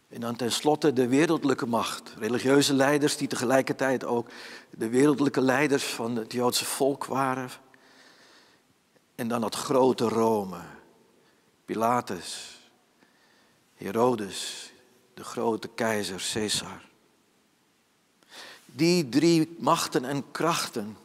En 0.08 0.22
dan 0.22 0.36
tenslotte 0.36 0.94
de 0.94 1.08
wereldlijke 1.08 1.66
macht. 1.66 2.14
Religieuze 2.18 2.74
leiders 2.74 3.18
die 3.18 3.28
tegelijkertijd 3.28 4.06
ook 4.06 4.30
de 4.70 4.90
wereldlijke 4.90 5.42
leiders 5.42 5.84
van 5.84 6.16
het 6.16 6.32
Joodse 6.32 6.66
volk 6.66 7.06
waren. 7.06 7.50
En 9.16 9.28
dan 9.28 9.42
dat 9.42 9.56
grote 9.56 10.08
Rome. 10.08 10.58
Pilatus, 11.66 12.60
Herodes, 13.76 14.72
de 15.14 15.24
grote 15.24 15.68
keizer 15.68 16.30
Caesar. 16.34 16.82
Die 18.66 19.10
drie 19.10 19.56
machten 19.60 20.06
en 20.06 20.32
krachten. 20.32 20.98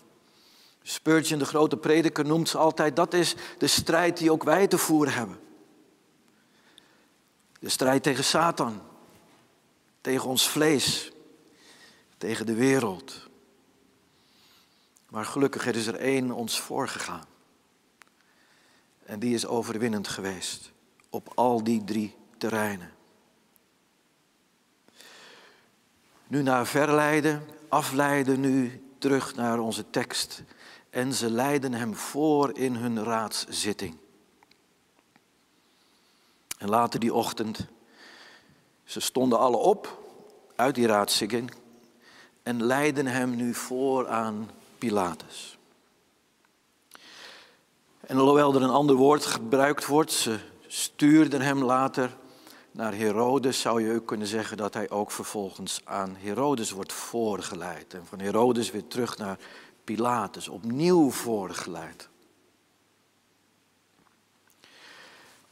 Spurgeon, 0.83 1.39
de 1.39 1.45
grote 1.45 1.77
prediker, 1.77 2.27
noemt 2.27 2.49
ze 2.49 2.59
altijd, 2.59 2.97
dat 2.97 3.15
is 3.15 3.35
de 3.59 3.67
strijd 3.67 4.17
die 4.17 4.33
ook 4.33 4.43
wij 4.43 4.67
te 4.67 4.79
voeren 4.79 5.15
hebben. 5.15 5.41
De 7.61 7.69
strijd 7.69 8.03
tegen 8.03 8.25
Satan, 8.25 8.83
tegen 10.01 10.29
ons 10.29 10.49
vlees, 10.49 11.13
tegen 12.19 12.47
de 12.47 12.55
wereld. 12.55 13.29
Maar 15.09 15.25
gelukkig 15.25 15.67
is 15.67 15.87
er 15.87 15.95
één 15.95 16.31
ons 16.31 16.61
voorgegaan. 16.61 17.27
En 19.05 19.19
die 19.19 19.35
is 19.35 19.47
overwinnend 19.47 20.09
geweest 20.09 20.73
op 21.11 21.33
al 21.35 21.65
die 21.65 21.85
drie 21.85 22.17
terreinen. 22.39 22.93
Nu 26.27 26.43
naar 26.43 26.67
verleiden, 26.67 27.47
afleiden 27.69 28.41
nu 28.41 28.85
terug 28.99 29.35
naar 29.35 29.59
onze 29.59 29.91
tekst. 29.91 30.43
En 30.91 31.15
ze 31.15 31.31
leiden 31.31 31.73
hem 31.73 31.95
voor 31.95 32.59
in 32.59 32.75
hun 32.75 33.05
raadszitting. 33.05 33.97
En 36.59 36.69
later 36.69 37.01
die 37.01 37.15
ochtend 37.15 37.67
ze 38.91 39.01
stonden 39.01 39.39
alle 39.39 39.57
op 39.57 39.99
uit 40.57 40.75
die 40.75 40.87
raadszitting 40.87 41.53
en 42.43 42.65
leidden 42.65 43.07
hem 43.07 43.37
nu 43.37 43.55
voor 43.55 44.09
aan 44.09 44.51
Pilatus. 44.79 45.59
En 48.01 48.17
alhoewel 48.17 48.55
er 48.55 48.63
een 48.63 48.71
ander 48.71 48.97
woord 48.97 49.27
gebruikt 49.27 49.87
wordt, 49.87 50.13
ze 50.13 50.39
stuurden 50.67 51.41
hem 51.41 51.63
later 51.63 52.17
naar 52.71 52.95
Herodes, 52.95 53.61
zou 53.61 53.83
je 53.83 53.95
ook 53.95 54.07
kunnen 54.07 54.27
zeggen 54.27 54.57
dat 54.57 54.75
hij 54.75 54.91
ook 54.91 55.11
vervolgens 55.11 55.81
aan 55.85 56.17
Herodes 56.19 56.71
wordt 56.71 56.93
voorgeleid. 56.93 57.95
En 57.95 58.07
van 58.07 58.19
Herodes 58.21 58.71
weer 58.71 58.87
terug 58.87 59.19
naar 59.19 59.39
Pilatus, 59.85 60.49
opnieuw 60.49 61.11
voorgeleid. 61.11 62.09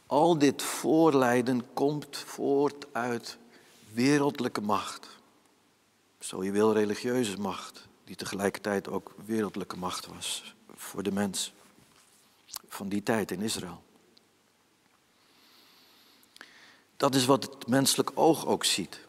Al 0.09 0.37
dit 0.37 0.61
voorlijden 0.61 1.73
komt 1.73 2.17
voort 2.17 2.85
uit 2.91 3.37
wereldlijke 3.93 4.61
macht. 4.61 5.07
Zo 6.19 6.43
je 6.43 6.51
wil 6.51 6.73
religieuze 6.73 7.37
macht, 7.37 7.87
die 8.03 8.15
tegelijkertijd 8.15 8.87
ook 8.87 9.13
wereldlijke 9.25 9.77
macht 9.77 10.07
was 10.07 10.55
voor 10.75 11.03
de 11.03 11.11
mens 11.11 11.53
van 12.67 12.89
die 12.89 13.03
tijd 13.03 13.31
in 13.31 13.41
Israël. 13.41 13.81
Dat 16.97 17.15
is 17.15 17.25
wat 17.25 17.43
het 17.43 17.67
menselijk 17.67 18.11
oog 18.13 18.45
ook 18.45 18.65
ziet. 18.65 18.99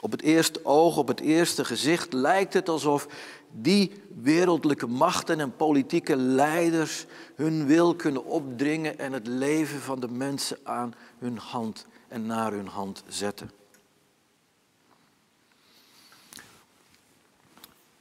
Op 0.00 0.10
het 0.10 0.22
eerste 0.22 0.64
oog, 0.64 0.96
op 0.96 1.08
het 1.08 1.20
eerste 1.20 1.64
gezicht 1.64 2.12
lijkt 2.12 2.54
het 2.54 2.68
alsof 2.68 3.06
die 3.52 3.92
wereldlijke 4.22 4.86
machten 4.86 5.40
en 5.40 5.56
politieke 5.56 6.16
leiders 6.16 7.06
hun 7.34 7.66
wil 7.66 7.94
kunnen 7.96 8.24
opdringen 8.24 8.98
en 8.98 9.12
het 9.12 9.26
leven 9.26 9.80
van 9.80 10.00
de 10.00 10.08
mensen 10.08 10.58
aan 10.62 10.94
hun 11.18 11.38
hand 11.38 11.86
en 12.08 12.26
naar 12.26 12.52
hun 12.52 12.66
hand 12.66 13.02
zetten. 13.08 13.50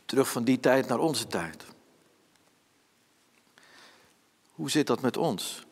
Terug 0.05 0.31
van 0.31 0.43
die 0.43 0.59
tijd 0.59 0.87
naar 0.87 0.99
onze 0.99 1.27
tijd. 1.27 1.65
Hoe 4.51 4.69
zit 4.69 4.87
dat 4.87 5.01
met 5.01 5.17
ons? 5.17 5.65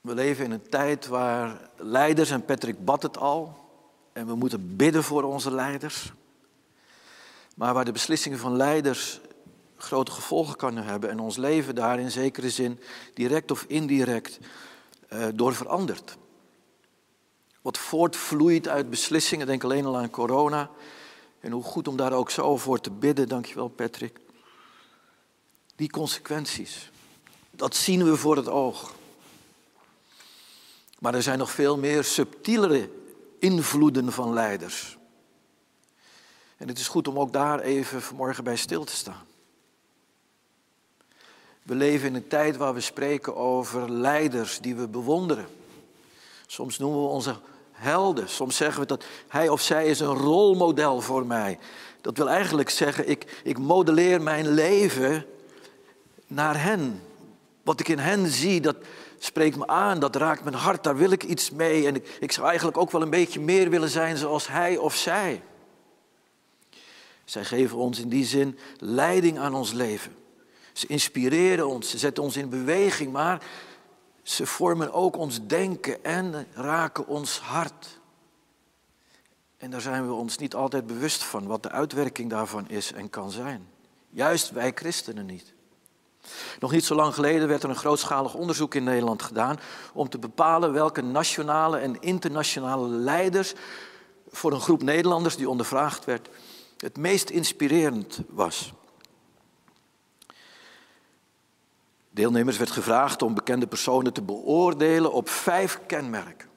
We 0.00 0.14
leven 0.14 0.44
in 0.44 0.50
een 0.50 0.68
tijd 0.68 1.06
waar 1.06 1.70
leiders, 1.76 2.30
en 2.30 2.44
Patrick 2.44 2.84
bad 2.84 3.02
het 3.02 3.18
al, 3.18 3.58
en 4.12 4.26
we 4.26 4.34
moeten 4.34 4.76
bidden 4.76 5.04
voor 5.04 5.22
onze 5.22 5.54
leiders, 5.54 6.12
maar 7.58 7.74
waar 7.74 7.84
de 7.84 7.92
beslissingen 7.92 8.38
van 8.38 8.56
leiders 8.56 9.20
grote 9.76 10.10
gevolgen 10.10 10.56
kunnen 10.56 10.84
hebben 10.84 11.10
en 11.10 11.18
ons 11.18 11.36
leven 11.36 11.74
daar 11.74 12.00
in 12.00 12.10
zekere 12.10 12.50
zin 12.50 12.80
direct 13.14 13.50
of 13.50 13.64
indirect 13.68 14.38
uh, 15.12 15.26
door 15.34 15.54
verandert. 15.54 16.16
Wat 17.62 17.78
voortvloeit 17.78 18.68
uit 18.68 18.90
beslissingen, 18.90 19.46
denk 19.46 19.64
alleen 19.64 19.84
al 19.84 19.96
aan 19.96 20.10
corona. 20.10 20.70
En 21.40 21.52
hoe 21.52 21.62
goed 21.62 21.88
om 21.88 21.96
daar 21.96 22.12
ook 22.12 22.30
zo 22.30 22.56
voor 22.56 22.80
te 22.80 22.90
bidden, 22.90 23.28
dankjewel 23.28 23.68
Patrick. 23.68 24.20
Die 25.76 25.90
consequenties, 25.90 26.90
dat 27.50 27.76
zien 27.76 28.04
we 28.04 28.16
voor 28.16 28.36
het 28.36 28.48
oog. 28.48 28.94
Maar 30.98 31.14
er 31.14 31.22
zijn 31.22 31.38
nog 31.38 31.50
veel 31.50 31.78
meer 31.78 32.04
subtielere 32.04 32.90
invloeden 33.38 34.12
van 34.12 34.32
leiders. 34.32 34.97
En 36.58 36.68
het 36.68 36.78
is 36.78 36.88
goed 36.88 37.08
om 37.08 37.18
ook 37.18 37.32
daar 37.32 37.60
even 37.60 38.02
vanmorgen 38.02 38.44
bij 38.44 38.56
stil 38.56 38.84
te 38.84 38.96
staan. 38.96 39.26
We 41.62 41.74
leven 41.74 42.08
in 42.08 42.14
een 42.14 42.28
tijd 42.28 42.56
waar 42.56 42.74
we 42.74 42.80
spreken 42.80 43.36
over 43.36 43.90
leiders 43.90 44.60
die 44.60 44.74
we 44.74 44.88
bewonderen. 44.88 45.46
Soms 46.46 46.78
noemen 46.78 47.02
we 47.02 47.08
onze 47.08 47.36
helden. 47.72 48.28
Soms 48.28 48.56
zeggen 48.56 48.80
we 48.80 48.86
dat 48.86 49.04
hij 49.28 49.48
of 49.48 49.60
zij 49.60 49.86
is 49.86 50.00
een 50.00 50.14
rolmodel 50.14 51.00
voor 51.00 51.26
mij. 51.26 51.58
Dat 52.00 52.16
wil 52.16 52.28
eigenlijk 52.28 52.70
zeggen, 52.70 53.08
ik, 53.08 53.40
ik 53.44 53.58
modelleer 53.58 54.22
mijn 54.22 54.48
leven 54.48 55.26
naar 56.26 56.62
hen. 56.62 57.02
Wat 57.62 57.80
ik 57.80 57.88
in 57.88 57.98
hen 57.98 58.26
zie, 58.26 58.60
dat 58.60 58.76
spreekt 59.18 59.56
me 59.56 59.66
aan, 59.66 59.98
dat 59.98 60.16
raakt 60.16 60.44
mijn 60.44 60.56
hart, 60.56 60.84
daar 60.84 60.96
wil 60.96 61.10
ik 61.10 61.22
iets 61.22 61.50
mee. 61.50 61.86
En 61.86 61.94
ik, 61.94 62.16
ik 62.20 62.32
zou 62.32 62.46
eigenlijk 62.46 62.78
ook 62.78 62.90
wel 62.90 63.02
een 63.02 63.10
beetje 63.10 63.40
meer 63.40 63.70
willen 63.70 63.90
zijn 63.90 64.16
zoals 64.16 64.48
hij 64.48 64.76
of 64.76 64.94
zij. 64.94 65.42
Zij 67.28 67.44
geven 67.44 67.78
ons 67.78 67.98
in 67.98 68.08
die 68.08 68.24
zin 68.24 68.58
leiding 68.78 69.38
aan 69.38 69.54
ons 69.54 69.72
leven. 69.72 70.16
Ze 70.72 70.86
inspireren 70.86 71.68
ons, 71.68 71.90
ze 71.90 71.98
zetten 71.98 72.22
ons 72.22 72.36
in 72.36 72.48
beweging, 72.48 73.12
maar 73.12 73.42
ze 74.22 74.46
vormen 74.46 74.92
ook 74.92 75.16
ons 75.16 75.46
denken 75.46 76.04
en 76.04 76.46
raken 76.54 77.06
ons 77.06 77.38
hart. 77.38 78.00
En 79.56 79.70
daar 79.70 79.80
zijn 79.80 80.06
we 80.06 80.12
ons 80.12 80.38
niet 80.38 80.54
altijd 80.54 80.86
bewust 80.86 81.24
van, 81.24 81.46
wat 81.46 81.62
de 81.62 81.70
uitwerking 81.70 82.30
daarvan 82.30 82.68
is 82.68 82.92
en 82.92 83.10
kan 83.10 83.30
zijn. 83.30 83.68
Juist 84.10 84.50
wij 84.50 84.72
christenen 84.74 85.26
niet. 85.26 85.54
Nog 86.60 86.72
niet 86.72 86.84
zo 86.84 86.94
lang 86.94 87.14
geleden 87.14 87.48
werd 87.48 87.62
er 87.62 87.68
een 87.68 87.76
grootschalig 87.76 88.34
onderzoek 88.34 88.74
in 88.74 88.84
Nederland 88.84 89.22
gedaan 89.22 89.58
om 89.92 90.08
te 90.08 90.18
bepalen 90.18 90.72
welke 90.72 91.02
nationale 91.02 91.78
en 91.78 92.00
internationale 92.00 92.88
leiders 92.88 93.54
voor 94.30 94.52
een 94.52 94.60
groep 94.60 94.82
Nederlanders 94.82 95.36
die 95.36 95.48
ondervraagd 95.48 96.04
werd 96.04 96.28
het 96.80 96.96
meest 96.96 97.30
inspirerend 97.30 98.20
was. 98.28 98.72
Deelnemers 102.10 102.56
werd 102.56 102.70
gevraagd 102.70 103.22
om 103.22 103.34
bekende 103.34 103.66
personen 103.66 104.12
te 104.12 104.22
beoordelen 104.22 105.12
op 105.12 105.28
vijf 105.28 105.80
kenmerken. 105.86 106.48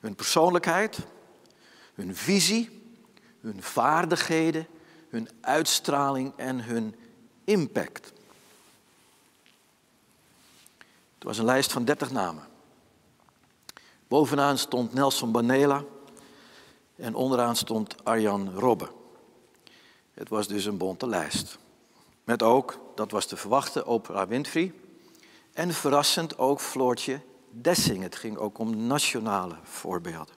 Hun 0.00 0.14
persoonlijkheid, 0.14 0.98
hun 1.94 2.16
visie, 2.16 2.82
hun 3.40 3.62
vaardigheden, 3.62 4.66
hun 5.08 5.28
uitstraling 5.40 6.32
en 6.36 6.64
hun 6.64 6.94
impact. 7.44 8.12
Het 11.14 11.24
was 11.24 11.38
een 11.38 11.44
lijst 11.44 11.72
van 11.72 11.84
30 11.84 12.10
namen. 12.10 12.42
Bovenaan 14.08 14.58
stond 14.58 14.92
Nelson 14.92 15.30
Mandela 15.30 15.84
en 16.96 17.14
onderaan 17.14 17.56
stond 17.56 18.04
Arjan 18.04 18.54
Robben. 18.54 19.01
Het 20.14 20.28
was 20.28 20.48
dus 20.48 20.64
een 20.64 20.76
bonte 20.76 21.06
lijst. 21.06 21.58
Met 22.24 22.42
ook, 22.42 22.78
dat 22.94 23.10
was 23.10 23.26
te 23.26 23.36
verwachten, 23.36 23.86
Oprah 23.86 24.28
Winfrey. 24.28 24.72
En 25.52 25.72
verrassend 25.72 26.38
ook 26.38 26.60
Floortje 26.60 27.20
Dessing. 27.50 28.02
Het 28.02 28.16
ging 28.16 28.36
ook 28.36 28.58
om 28.58 28.86
nationale 28.86 29.56
voorbeelden. 29.62 30.34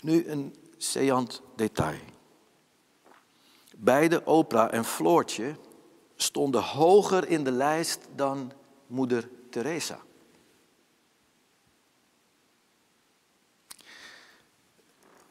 Nu 0.00 0.28
een 0.28 0.56
seant 0.76 1.42
detail. 1.56 2.00
Beide 3.76 4.24
Oprah 4.24 4.72
en 4.72 4.84
Floortje 4.84 5.56
stonden 6.16 6.62
hoger 6.62 7.28
in 7.28 7.44
de 7.44 7.50
lijst 7.50 8.08
dan 8.14 8.52
moeder 8.86 9.28
Teresa. 9.50 10.00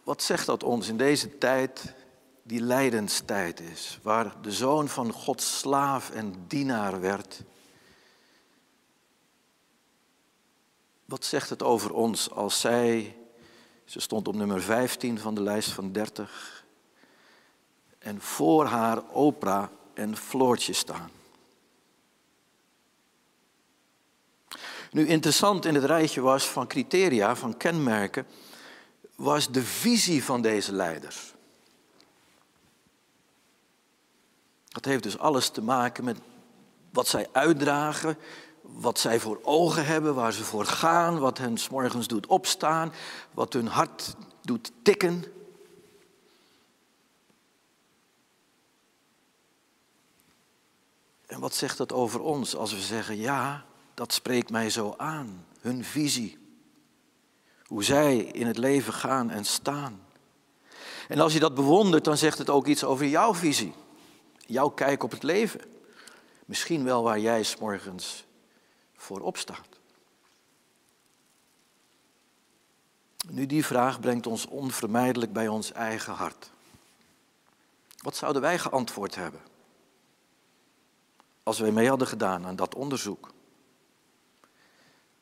Wat 0.03 0.23
zegt 0.23 0.45
dat 0.45 0.63
ons 0.63 0.87
in 0.87 0.97
deze 0.97 1.37
tijd 1.37 1.93
die 2.47 2.61
lijdenstijd 2.61 3.59
is, 3.59 3.99
waar 4.01 4.41
de 4.41 4.51
zoon 4.51 4.87
van 4.87 5.11
Gods 5.11 5.59
slaaf 5.59 6.09
en 6.09 6.45
dienaar 6.47 7.01
werd? 7.01 7.43
Wat 11.05 11.25
zegt 11.25 11.49
het 11.49 11.63
over 11.63 11.93
ons 11.93 12.31
als 12.31 12.59
zij, 12.59 13.15
ze 13.85 13.99
stond 13.99 14.27
op 14.27 14.35
nummer 14.35 14.61
15 14.61 15.19
van 15.19 15.35
de 15.35 15.41
lijst 15.41 15.71
van 15.71 15.91
30, 15.91 16.65
en 17.99 18.21
voor 18.21 18.65
haar 18.65 19.03
Oprah 19.03 19.69
en 19.93 20.17
Floortje 20.17 20.73
staan. 20.73 21.11
Nu 24.91 25.07
interessant 25.07 25.65
in 25.65 25.75
het 25.75 25.83
rijtje 25.83 26.21
was 26.21 26.47
van 26.47 26.67
criteria, 26.67 27.35
van 27.35 27.57
kenmerken, 27.57 28.27
was 29.15 29.51
de 29.51 29.63
visie 29.63 30.23
van 30.23 30.41
deze 30.41 30.73
leiders. 30.73 31.35
Dat 34.77 34.85
heeft 34.85 35.03
dus 35.03 35.17
alles 35.17 35.49
te 35.49 35.61
maken 35.61 36.03
met 36.03 36.17
wat 36.91 37.07
zij 37.07 37.27
uitdragen, 37.31 38.17
wat 38.61 38.99
zij 38.99 39.19
voor 39.19 39.39
ogen 39.43 39.85
hebben, 39.85 40.15
waar 40.15 40.33
ze 40.33 40.43
voor 40.43 40.65
gaan, 40.65 41.19
wat 41.19 41.37
hen 41.37 41.57
s 41.57 41.69
morgens 41.69 42.07
doet 42.07 42.27
opstaan, 42.27 42.93
wat 43.31 43.53
hun 43.53 43.67
hart 43.67 44.15
doet 44.41 44.71
tikken. 44.81 45.23
En 51.25 51.39
wat 51.39 51.55
zegt 51.55 51.77
dat 51.77 51.93
over 51.93 52.19
ons 52.19 52.55
als 52.55 52.73
we 52.73 52.81
zeggen, 52.81 53.17
ja, 53.17 53.65
dat 53.93 54.13
spreekt 54.13 54.49
mij 54.49 54.69
zo 54.69 54.93
aan, 54.97 55.45
hun 55.59 55.83
visie. 55.83 56.37
Hoe 57.65 57.83
zij 57.83 58.17
in 58.17 58.47
het 58.47 58.57
leven 58.57 58.93
gaan 58.93 59.29
en 59.29 59.45
staan. 59.45 60.01
En 61.07 61.19
als 61.19 61.33
je 61.33 61.39
dat 61.39 61.55
bewondert, 61.55 62.03
dan 62.03 62.17
zegt 62.17 62.37
het 62.37 62.49
ook 62.49 62.67
iets 62.67 62.83
over 62.83 63.05
jouw 63.05 63.33
visie, 63.33 63.73
jouw 64.47 64.69
kijk 64.69 65.03
op 65.03 65.11
het 65.11 65.23
leven. 65.23 65.61
Misschien 66.45 66.83
wel 66.83 67.03
waar 67.03 67.19
jij 67.19 67.43
s 67.43 67.57
morgens 67.57 68.25
voor 68.95 69.19
opstaat. 69.19 69.67
Nu, 73.29 73.45
die 73.45 73.65
vraag 73.65 73.99
brengt 73.99 74.27
ons 74.27 74.45
onvermijdelijk 74.45 75.33
bij 75.33 75.47
ons 75.47 75.71
eigen 75.71 76.13
hart. 76.13 76.51
Wat 77.97 78.15
zouden 78.15 78.41
wij 78.41 78.59
geantwoord 78.59 79.15
hebben? 79.15 79.41
als 81.47 81.59
wij 81.59 81.71
mee 81.71 81.89
hadden 81.89 82.07
gedaan 82.07 82.45
aan 82.45 82.55
dat 82.55 82.75
onderzoek. 82.75 83.33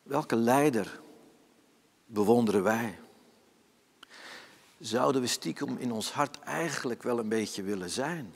Welke 0.04 0.36
leider 0.36 1.00
bewonderen 2.06 2.64
wij? 2.64 3.00
Zouden 4.80 5.22
we 5.22 5.28
stiekem 5.28 5.78
in 5.78 5.92
ons 5.92 6.12
hart 6.12 6.40
eigenlijk 6.40 7.04
wel 7.04 7.20
een 7.20 7.30
beetje 7.30 7.64
willen 7.64 7.90
zijn? 7.90 8.34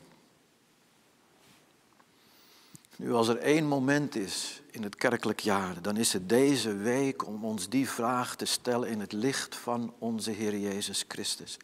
Nu, 2.99 3.13
als 3.13 3.27
er 3.27 3.37
één 3.37 3.65
moment 3.65 4.15
is 4.15 4.61
in 4.71 4.83
het 4.83 4.95
kerkelijk 4.95 5.39
jaar, 5.39 5.81
dan 5.81 5.97
is 5.97 6.13
het 6.13 6.29
deze 6.29 6.75
week 6.75 7.27
om 7.27 7.45
ons 7.45 7.69
die 7.69 7.89
vraag 7.89 8.35
te 8.35 8.45
stellen 8.45 8.89
in 8.89 8.99
het 8.99 9.11
licht 9.11 9.55
van 9.55 9.93
onze 9.99 10.31
Heer 10.31 10.57
Jezus 10.57 11.05
Christus. 11.07 11.57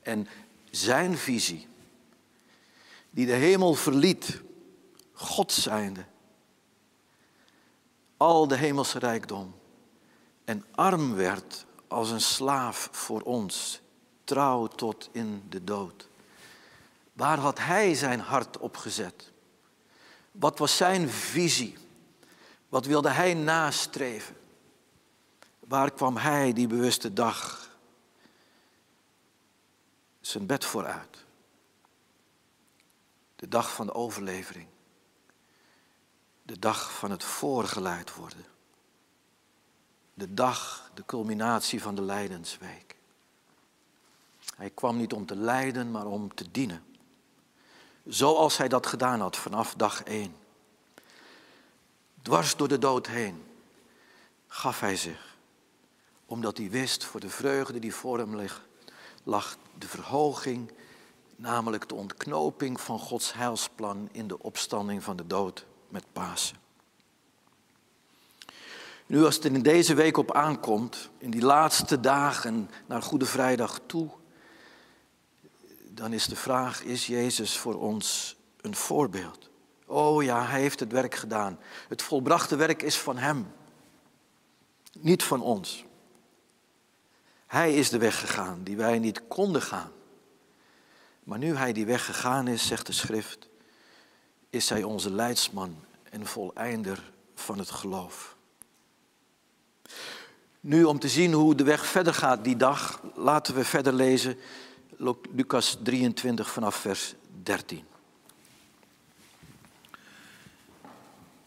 En 0.00 0.28
zijn 0.70 1.16
visie, 1.16 1.68
die 3.10 3.26
de 3.26 3.32
hemel 3.32 3.74
verliet 3.74 4.40
God 5.12 5.52
zijnde. 5.52 6.04
al 8.16 8.48
de 8.48 8.56
hemelse 8.56 8.98
rijkdom 8.98 9.54
en 10.44 10.64
arm 10.70 11.14
werd 11.14 11.66
als 11.88 12.10
een 12.10 12.20
slaaf 12.20 12.88
voor 12.92 13.20
ons, 13.20 13.80
trouw 14.24 14.66
tot 14.66 15.08
in 15.12 15.42
de 15.48 15.64
dood. 15.64 16.08
Waar 17.12 17.38
had 17.38 17.58
hij 17.58 17.94
zijn 17.94 18.20
hart 18.20 18.58
op 18.58 18.76
gezet? 18.76 19.34
Wat 20.38 20.58
was 20.58 20.76
zijn 20.76 21.08
visie? 21.08 21.76
Wat 22.68 22.86
wilde 22.86 23.10
hij 23.10 23.34
nastreven? 23.34 24.36
Waar 25.58 25.90
kwam 25.90 26.16
hij 26.16 26.52
die 26.52 26.66
bewuste 26.66 27.12
dag 27.12 27.70
zijn 30.20 30.46
bed 30.46 30.64
vooruit? 30.64 31.24
De 33.36 33.48
dag 33.48 33.72
van 33.74 33.86
de 33.86 33.94
overlevering. 33.94 34.68
De 36.42 36.58
dag 36.58 36.92
van 36.92 37.10
het 37.10 37.24
voorgeleid 37.24 38.14
worden. 38.14 38.44
De 40.14 40.34
dag, 40.34 40.90
de 40.94 41.04
culminatie 41.04 41.82
van 41.82 41.94
de 41.94 42.02
Lijdensweek. 42.02 42.96
Hij 44.56 44.70
kwam 44.70 44.96
niet 44.96 45.12
om 45.12 45.26
te 45.26 45.36
lijden, 45.36 45.90
maar 45.90 46.06
om 46.06 46.34
te 46.34 46.50
dienen. 46.50 46.95
Zoals 48.06 48.56
hij 48.56 48.68
dat 48.68 48.86
gedaan 48.86 49.20
had 49.20 49.36
vanaf 49.36 49.74
dag 49.74 50.02
één. 50.02 50.36
Dwars 52.22 52.56
door 52.56 52.68
de 52.68 52.78
dood 52.78 53.06
heen 53.06 53.44
gaf 54.46 54.80
hij 54.80 54.96
zich. 54.96 55.36
Omdat 56.26 56.56
hij 56.56 56.70
wist 56.70 57.04
voor 57.04 57.20
de 57.20 57.28
vreugde 57.28 57.78
die 57.78 57.94
voor 57.94 58.18
hem 58.18 58.48
lag, 59.22 59.56
de 59.78 59.88
verhoging, 59.88 60.72
namelijk 61.36 61.88
de 61.88 61.94
ontknoping 61.94 62.80
van 62.80 62.98
Gods 62.98 63.32
heilsplan 63.32 64.08
in 64.12 64.28
de 64.28 64.42
opstanding 64.42 65.02
van 65.02 65.16
de 65.16 65.26
dood 65.26 65.66
met 65.88 66.04
Pasen. 66.12 66.56
Nu, 69.06 69.24
als 69.24 69.34
het 69.34 69.44
in 69.44 69.62
deze 69.62 69.94
week 69.94 70.16
op 70.16 70.32
aankomt, 70.32 71.10
in 71.18 71.30
die 71.30 71.42
laatste 71.42 72.00
dagen 72.00 72.70
naar 72.86 73.02
Goede 73.02 73.26
Vrijdag 73.26 73.80
toe, 73.86 74.10
dan 75.96 76.12
is 76.12 76.26
de 76.26 76.36
vraag, 76.36 76.82
is 76.82 77.06
Jezus 77.06 77.56
voor 77.56 77.80
ons 77.80 78.36
een 78.60 78.74
voorbeeld? 78.74 79.50
Oh 79.86 80.22
ja, 80.22 80.46
hij 80.46 80.60
heeft 80.60 80.80
het 80.80 80.92
werk 80.92 81.14
gedaan. 81.14 81.58
Het 81.88 82.02
volbrachte 82.02 82.56
werk 82.56 82.82
is 82.82 82.96
van 82.96 83.16
hem, 83.16 83.52
niet 84.98 85.22
van 85.22 85.40
ons. 85.40 85.84
Hij 87.46 87.74
is 87.74 87.90
de 87.90 87.98
weg 87.98 88.20
gegaan 88.20 88.60
die 88.62 88.76
wij 88.76 88.98
niet 88.98 89.26
konden 89.28 89.62
gaan. 89.62 89.90
Maar 91.24 91.38
nu 91.38 91.54
hij 91.54 91.72
die 91.72 91.86
weg 91.86 92.04
gegaan 92.04 92.48
is, 92.48 92.66
zegt 92.66 92.86
de 92.86 92.92
schrift, 92.92 93.48
is 94.50 94.68
hij 94.68 94.82
onze 94.82 95.10
leidsman 95.10 95.76
en 96.10 96.26
voleinder 96.26 97.12
van 97.34 97.58
het 97.58 97.70
geloof. 97.70 98.36
Nu 100.60 100.84
om 100.84 100.98
te 100.98 101.08
zien 101.08 101.32
hoe 101.32 101.54
de 101.54 101.64
weg 101.64 101.86
verder 101.86 102.14
gaat 102.14 102.44
die 102.44 102.56
dag, 102.56 103.00
laten 103.14 103.54
we 103.54 103.64
verder 103.64 103.92
lezen 103.92 104.38
Lucas 104.96 105.78
23 105.82 106.50
vanaf 106.50 106.74
vers 106.74 107.14
13. 107.42 107.84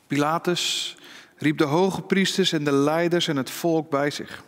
Pilatus 0.08 0.96
riep 1.38 1.58
de 1.58 1.64
hoge 1.64 2.02
priesters 2.02 2.52
en 2.52 2.64
de 2.64 2.72
leiders 2.72 3.28
en 3.28 3.38
het 3.38 3.50
volk 3.50 3.90
bij 3.90 4.12
zich. 4.12 4.44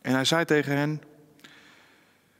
En 0.00 0.12
hij 0.12 0.24
zei 0.24 0.44
tegen 0.44 0.76
hen: 0.76 1.02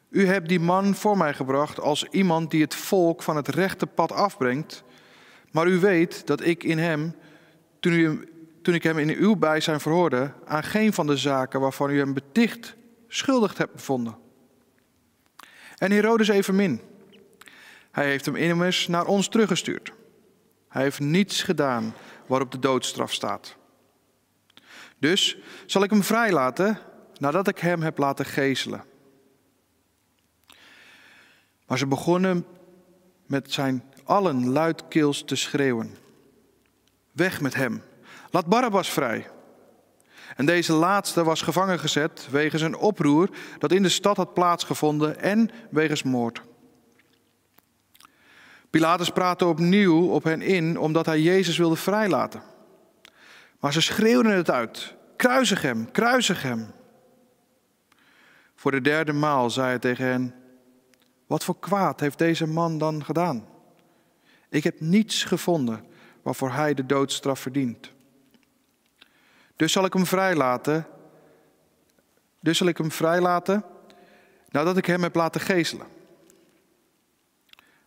U 0.08 0.26
hebt 0.26 0.48
die 0.48 0.60
man 0.60 0.94
voor 0.94 1.16
mij 1.16 1.34
gebracht 1.34 1.80
als 1.80 2.04
iemand 2.04 2.50
die 2.50 2.62
het 2.62 2.74
volk 2.74 3.22
van 3.22 3.36
het 3.36 3.48
rechte 3.48 3.86
pad 3.86 4.12
afbrengt. 4.12 4.82
Maar 5.50 5.66
u 5.66 5.78
weet 5.78 6.26
dat 6.26 6.44
ik 6.44 6.64
in 6.64 6.78
hem, 6.78 7.14
toen, 7.80 7.92
u, 7.92 8.28
toen 8.62 8.74
ik 8.74 8.82
hem 8.82 8.98
in 8.98 9.16
uw 9.16 9.36
bijzijn 9.36 9.80
verhoorde, 9.80 10.32
aan 10.44 10.62
geen 10.62 10.92
van 10.92 11.06
de 11.06 11.16
zaken 11.16 11.60
waarvan 11.60 11.90
u 11.90 11.98
hem 11.98 12.14
beticht 12.14 12.76
schuldig 13.08 13.58
hebt 13.58 13.72
bevonden. 13.72 14.22
En 15.84 15.90
Herodes 15.90 16.28
evenmin. 16.28 16.80
Hij 17.90 18.06
heeft 18.06 18.24
hem 18.24 18.36
immers 18.36 18.86
naar 18.86 19.06
ons 19.06 19.28
teruggestuurd. 19.28 19.92
Hij 20.68 20.82
heeft 20.82 21.00
niets 21.00 21.42
gedaan 21.42 21.94
waarop 22.26 22.50
de 22.50 22.58
doodstraf 22.58 23.12
staat. 23.12 23.56
Dus 24.98 25.38
zal 25.66 25.82
ik 25.82 25.90
hem 25.90 26.02
vrijlaten 26.02 26.78
nadat 27.18 27.48
ik 27.48 27.58
hem 27.58 27.82
heb 27.82 27.98
laten 27.98 28.24
gezelen. 28.24 28.84
Maar 31.66 31.78
ze 31.78 31.86
begonnen 31.86 32.46
met 33.26 33.52
zijn 33.52 33.84
allen 34.04 34.48
luidkeels 34.48 35.24
te 35.24 35.36
schreeuwen. 35.36 35.96
Weg 37.12 37.40
met 37.40 37.54
hem. 37.54 37.82
Laat 38.30 38.46
Barabbas 38.46 38.90
vrij. 38.90 39.30
En 40.36 40.46
deze 40.46 40.72
laatste 40.72 41.24
was 41.24 41.42
gevangen 41.42 41.78
gezet 41.78 42.28
wegens 42.30 42.62
een 42.62 42.76
oproer 42.76 43.28
dat 43.58 43.72
in 43.72 43.82
de 43.82 43.88
stad 43.88 44.16
had 44.16 44.34
plaatsgevonden 44.34 45.20
en 45.20 45.50
wegens 45.70 46.02
moord. 46.02 46.42
Pilatus 48.70 49.10
praatte 49.10 49.46
opnieuw 49.46 50.08
op 50.08 50.24
hen 50.24 50.42
in 50.42 50.78
omdat 50.78 51.06
hij 51.06 51.20
Jezus 51.20 51.58
wilde 51.58 51.76
vrijlaten. 51.76 52.42
Maar 53.60 53.72
ze 53.72 53.80
schreeuwden 53.80 54.36
het 54.36 54.50
uit: 54.50 54.94
Kruisig 55.16 55.62
hem, 55.62 55.90
kruisig 55.90 56.42
hem. 56.42 56.72
Voor 58.54 58.70
de 58.70 58.80
derde 58.80 59.12
maal 59.12 59.50
zei 59.50 59.66
hij 59.66 59.78
tegen 59.78 60.06
hen: 60.06 60.34
Wat 61.26 61.44
voor 61.44 61.58
kwaad 61.58 62.00
heeft 62.00 62.18
deze 62.18 62.46
man 62.46 62.78
dan 62.78 63.04
gedaan? 63.04 63.46
Ik 64.48 64.64
heb 64.64 64.80
niets 64.80 65.24
gevonden 65.24 65.84
waarvoor 66.22 66.52
hij 66.52 66.74
de 66.74 66.86
doodstraf 66.86 67.40
verdient. 67.40 67.93
Dus 69.56 69.72
zal 69.72 69.84
ik 69.84 69.92
hem 69.92 70.06
vrijlaten. 70.06 70.86
Dus 72.40 72.58
zal 72.58 72.66
ik 72.66 72.78
hem 72.78 72.90
vrijlaten 72.90 73.64
nadat 74.48 74.76
ik 74.76 74.86
hem 74.86 75.02
heb 75.02 75.14
laten 75.14 75.40
gezelen. 75.40 75.86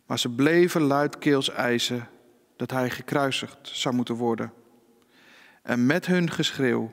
Maar 0.06 0.20
ze 0.20 0.30
bleven 0.30 0.82
luidkeels 0.82 1.50
eisen 1.50 2.08
dat 2.56 2.72
hij 2.72 2.90
gekruisigd 2.90 3.58
zou 3.62 3.96
moeten 3.96 4.16
worden. 4.16 4.54
En 5.62 5.86
met 5.86 6.06
hun 6.06 6.32
geschreeuw 6.32 6.92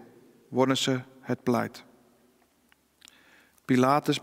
wonnen 0.48 0.76
ze 0.76 1.00
het 1.20 1.42
pleit. 1.42 1.84
Pilatus 3.64 4.20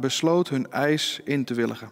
besloot 0.00 0.48
hun 0.48 0.70
eis 0.70 1.20
in 1.24 1.44
te 1.44 1.54
willigen. 1.54 1.90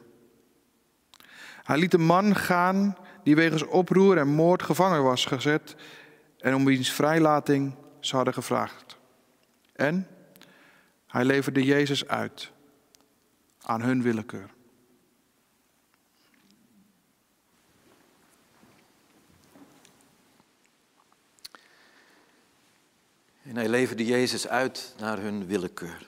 Hij 1.62 1.78
liet 1.78 1.90
de 1.90 1.98
man 1.98 2.36
gaan 2.36 2.96
die 3.22 3.36
wegens 3.36 3.62
oproer 3.62 4.18
en 4.18 4.28
moord 4.28 4.62
gevangen 4.62 5.02
was 5.02 5.24
gezet 5.24 5.76
en 6.38 6.54
om 6.54 6.64
wiens 6.64 6.92
vrijlating 6.92 7.74
ze 8.00 8.16
hadden 8.16 8.34
gevraagd. 8.34 8.96
En 9.72 10.08
hij 11.06 11.24
leverde 11.24 11.64
Jezus 11.64 12.06
uit 12.06 12.50
aan 13.62 13.82
hun 13.82 14.02
willekeur. 14.02 14.50
En 23.42 23.56
hij 23.56 23.68
leverde 23.68 24.04
Jezus 24.04 24.48
uit 24.48 24.94
naar 24.98 25.18
hun 25.18 25.46
willekeur. 25.46 26.06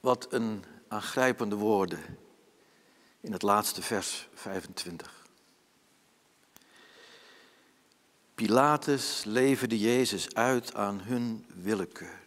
Wat 0.00 0.32
een 0.32 0.64
aangrijpende 0.88 1.56
woorden 1.56 2.18
in 3.20 3.32
het 3.32 3.42
laatste 3.42 3.82
vers 3.82 4.28
25. 4.34 5.21
Pilatus 8.42 9.24
leverde 9.24 9.78
Jezus 9.78 10.34
uit 10.34 10.74
aan 10.74 11.00
hun 11.00 11.46
willekeur. 11.54 12.22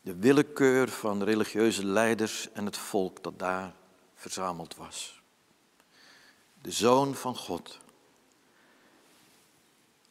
De 0.00 0.16
willekeur 0.16 0.88
van 0.88 1.22
religieuze 1.22 1.84
leiders 1.84 2.52
en 2.52 2.64
het 2.64 2.76
volk 2.76 3.22
dat 3.22 3.38
daar 3.38 3.74
verzameld 4.14 4.76
was. 4.76 5.22
De 6.62 6.70
zoon 6.70 7.14
van 7.14 7.36
God, 7.36 7.78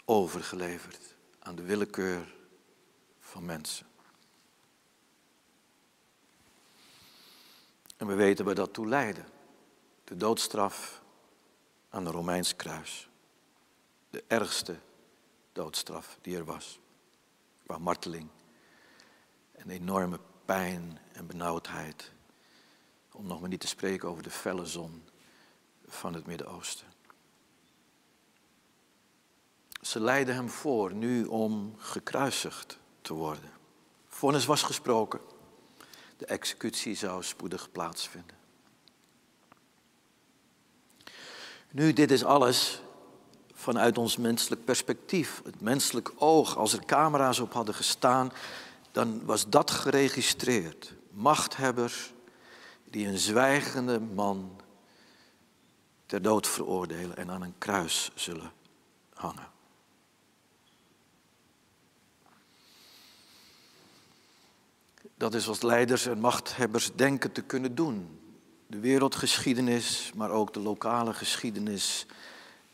overgeleverd 0.06 1.16
aan 1.40 1.56
de 1.56 1.64
willekeur 1.64 2.34
van 3.20 3.46
mensen. 3.46 3.86
En 7.98 8.08
we 8.08 8.14
weten 8.14 8.46
waar 8.46 8.56
dat 8.56 8.74
toe 8.74 8.88
leidde. 8.88 9.24
De 10.04 10.18
doodstraf 10.18 11.02
aan 11.90 12.04
de 12.04 12.12
Romeins 12.12 12.56
kruis 12.56 13.07
de 14.10 14.24
ergste 14.28 14.76
doodstraf 15.52 16.18
die 16.22 16.38
er 16.38 16.46
was. 16.46 16.80
Qua 17.66 17.78
marteling 17.78 18.30
en 19.52 19.70
enorme 19.70 20.20
pijn 20.46 21.00
en 21.12 21.28
benauwdheid. 21.28 22.12
Om 23.12 23.28
nog 23.28 23.40
maar 23.40 23.50
niet 23.50 23.60
te 23.60 23.68
spreken 23.68 24.10
over 24.10 24.24
de 24.24 24.30
felle 24.30 24.66
zon 24.66 25.04
van 25.88 26.14
het 26.14 26.26
Midden-Oosten. 26.26 26.88
Ze 29.82 30.00
leidden 30.00 30.36
hem 30.36 30.50
voor 30.50 30.94
nu 30.94 31.26
om 31.26 31.76
gekruisigd 31.78 32.78
te 33.02 33.14
worden. 33.14 33.52
Vonnis 34.08 34.46
was 34.46 34.64
gesproken. 34.64 35.20
De 36.18 36.26
executie 36.26 36.96
zou 36.96 37.24
spoedig 37.24 37.72
plaatsvinden. 37.72 38.38
Nu, 41.72 41.94
dit 41.94 42.12
is 42.12 42.24
alles 42.24 42.82
vanuit 43.58 43.98
ons 43.98 44.18
menselijk 44.18 44.66
perspectief, 44.66 45.42
het 45.46 45.62
menselijk 45.62 46.12
oog. 46.16 46.58
Als 46.58 46.74
er 46.74 46.86
camera's 46.86 47.40
op 47.40 47.54
hadden 47.54 47.76
gestaan, 47.76 48.32
dan 48.92 49.26
was 49.26 49.50
dat 49.50 49.72
geregistreerd. 49.72 50.94
Machthebbers 51.12 52.14
die 52.90 53.08
een 53.08 53.18
zwijgende 53.18 54.00
man 54.00 54.62
ter 56.06 56.22
dood 56.22 56.48
veroordelen 56.48 57.18
en 57.18 57.30
aan 57.30 57.42
een 57.42 57.58
kruis 57.58 58.12
zullen 58.16 58.52
hangen. 59.14 59.48
Dat 65.16 65.34
is 65.34 65.46
wat 65.46 65.64
leiders 65.64 66.06
en 66.06 66.20
machthebbers 66.20 66.92
denken 66.96 67.32
te 67.32 67.42
kunnen 67.42 67.76
doen. 67.76 68.20
De 68.68 68.80
wereldgeschiedenis, 68.80 70.12
maar 70.16 70.30
ook 70.30 70.54
de 70.54 70.60
lokale 70.60 71.14
geschiedenis 71.14 72.06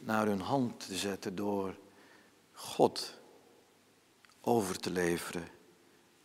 naar 0.05 0.25
hun 0.25 0.41
hand 0.41 0.87
te 0.87 0.95
zetten 0.95 1.35
door 1.35 1.75
God 2.51 3.19
over 4.41 4.79
te 4.79 4.91
leveren 4.91 5.47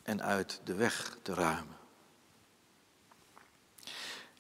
en 0.02 0.22
uit 0.22 0.60
de 0.64 0.74
weg 0.74 1.18
te 1.22 1.34
ruimen. 1.34 1.76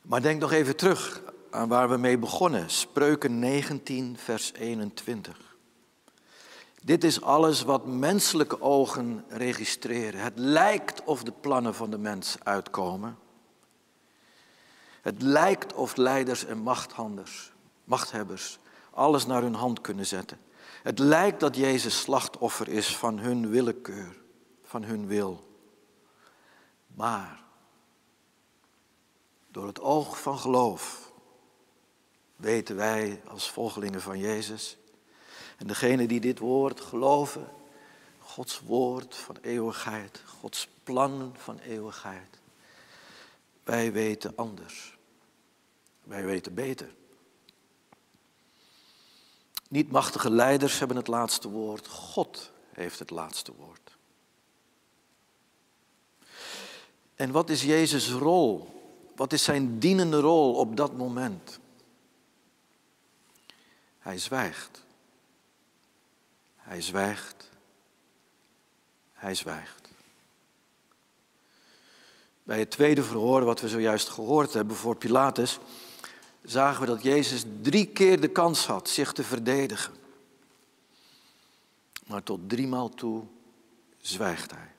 Maar 0.02 0.22
denk 0.22 0.40
nog 0.40 0.52
even 0.52 0.76
terug 0.76 1.22
aan 1.50 1.68
waar 1.68 1.88
we 1.88 1.96
mee 1.96 2.18
begonnen. 2.18 2.70
Spreuken 2.70 3.38
19, 3.38 4.16
vers 4.18 4.52
21. 4.52 5.56
Dit 6.82 7.04
is 7.04 7.22
alles 7.22 7.62
wat 7.62 7.86
menselijke 7.86 8.60
ogen 8.60 9.24
registreren. 9.28 10.20
Het 10.20 10.38
lijkt 10.38 11.04
of 11.04 11.22
de 11.22 11.32
plannen 11.32 11.74
van 11.74 11.90
de 11.90 11.98
mens 11.98 12.36
uitkomen. 12.42 13.18
Het 15.02 15.22
lijkt 15.22 15.74
of 15.74 15.96
leiders 15.96 16.44
en 16.44 16.58
machthanders, 16.58 17.52
machthebbers 17.84 18.58
alles 18.98 19.26
naar 19.26 19.42
hun 19.42 19.54
hand 19.54 19.80
kunnen 19.80 20.06
zetten. 20.06 20.40
Het 20.82 20.98
lijkt 20.98 21.40
dat 21.40 21.56
Jezus 21.56 22.00
slachtoffer 22.00 22.68
is 22.68 22.96
van 22.96 23.18
hun 23.18 23.50
willekeur, 23.50 24.16
van 24.62 24.84
hun 24.84 25.06
wil. 25.06 25.46
Maar 26.86 27.42
door 29.50 29.66
het 29.66 29.80
oog 29.80 30.20
van 30.20 30.38
geloof 30.38 31.12
weten 32.36 32.76
wij 32.76 33.22
als 33.26 33.50
volgelingen 33.50 34.00
van 34.00 34.18
Jezus 34.18 34.76
en 35.56 35.66
degene 35.66 36.06
die 36.06 36.20
dit 36.20 36.38
woord 36.38 36.80
geloven, 36.80 37.48
Gods 38.18 38.60
woord 38.60 39.16
van 39.16 39.36
eeuwigheid, 39.40 40.22
Gods 40.26 40.68
plan 40.82 41.34
van 41.36 41.58
eeuwigheid. 41.58 42.38
Wij 43.64 43.92
weten 43.92 44.32
anders. 44.36 44.98
Wij 46.02 46.24
weten 46.24 46.54
beter. 46.54 46.94
Niet 49.68 49.90
machtige 49.90 50.30
leiders 50.30 50.78
hebben 50.78 50.96
het 50.96 51.06
laatste 51.06 51.48
woord. 51.48 51.86
God 51.88 52.50
heeft 52.72 52.98
het 52.98 53.10
laatste 53.10 53.52
woord. 53.54 53.96
En 57.14 57.30
wat 57.30 57.50
is 57.50 57.62
Jezus' 57.62 58.10
rol? 58.10 58.76
Wat 59.16 59.32
is 59.32 59.44
zijn 59.44 59.78
dienende 59.78 60.20
rol 60.20 60.54
op 60.54 60.76
dat 60.76 60.96
moment? 60.96 61.58
Hij 63.98 64.18
zwijgt. 64.18 64.82
Hij 66.56 66.80
zwijgt. 66.82 67.50
Hij 69.12 69.34
zwijgt. 69.34 69.88
Bij 72.42 72.58
het 72.58 72.70
tweede 72.70 73.02
verhoor, 73.02 73.44
wat 73.44 73.60
we 73.60 73.68
zojuist 73.68 74.08
gehoord 74.08 74.52
hebben 74.52 74.76
voor 74.76 74.96
Pilatus, 74.96 75.58
zagen 76.42 76.80
we 76.80 76.86
dat 76.86 77.02
Jezus 77.02 77.44
drie 77.62 77.86
keer 77.86 78.20
de 78.20 78.28
kans 78.28 78.66
had 78.66 78.88
zich 78.88 79.12
te 79.12 79.24
verdedigen. 79.24 79.94
Maar 82.06 82.22
tot 82.22 82.48
driemaal 82.48 82.88
toe 82.88 83.24
zwijgt 84.00 84.50
hij. 84.50 84.72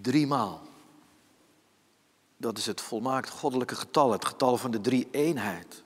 Driemaal. 0.00 0.66
Dat 2.36 2.58
is 2.58 2.66
het 2.66 2.80
volmaakt 2.80 3.30
goddelijke 3.30 3.74
getal, 3.74 4.12
het 4.12 4.24
getal 4.24 4.56
van 4.56 4.70
de 4.70 4.80
drie 4.80 5.08
eenheid. 5.10 5.82